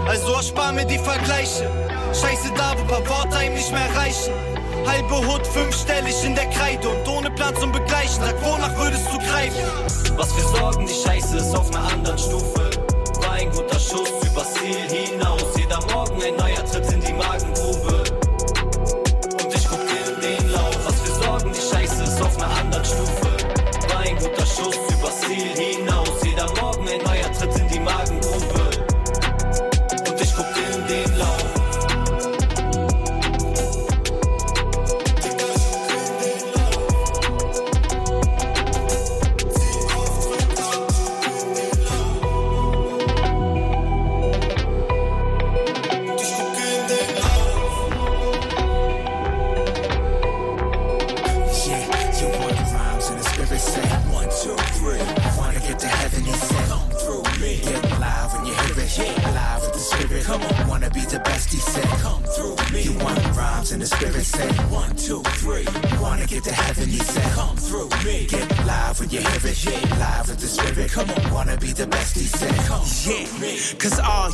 [0.06, 1.70] Also erspar mir die Vergleiche.
[2.12, 4.55] Scheiße, da, wo paar Worte einem nicht mehr reichen.
[4.86, 8.22] Halbe Hut, fünfstellig in der Kreide und ohne Plan zum Begleichen.
[8.22, 10.16] Sag, wonach würdest du greifen?
[10.16, 12.70] Was wir sorgen, die Scheiße ist auf einer anderen Stufe.
[13.20, 15.44] War ein guter Schuss übers Ziel hinaus.
[15.56, 16.75] Jeder Morgen ein neuer Tritt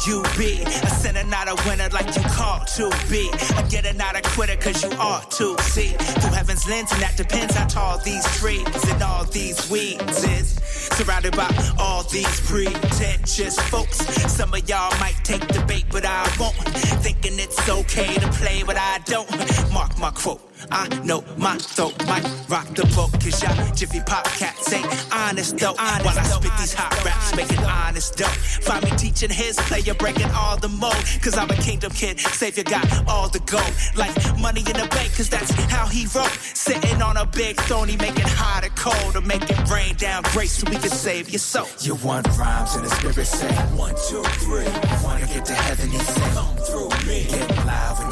[0.07, 3.31] you be a sinner, not a winner like you called to be.
[3.57, 5.89] A getter, not a quitter, cause you ought to see.
[5.89, 10.55] Through heaven's lens, and that depends how tall these trees and all these weeds is.
[10.97, 11.49] Surrounded by
[11.79, 13.99] all these pretentious folks.
[14.33, 16.57] Some of y'all might take the bait, but I won't.
[17.03, 19.31] Thinking it's okay to play, but I don't.
[19.73, 20.52] Mark my quote.
[20.73, 25.59] I know my throat might rock the boat, cause y'all Jiffy Pop cats ain't honest
[25.59, 25.75] though.
[25.75, 28.25] While I spit these hot raps, making honest dough.
[28.65, 31.05] Find me teaching his player, breaking all the mold.
[31.21, 33.73] Cause I'm a kingdom kid, Savior got all the gold.
[33.97, 36.33] Like money in the bank, cause that's how he wrote.
[36.55, 39.95] Sitting on a big throne, he make it hot or cold, or make it rain
[39.97, 41.69] down grace so we can save your soul.
[41.81, 44.69] You want rhymes and the spirit say one, two, three.
[45.05, 47.27] Wanna get to heaven, he said, come through me.
[47.29, 48.12] Get live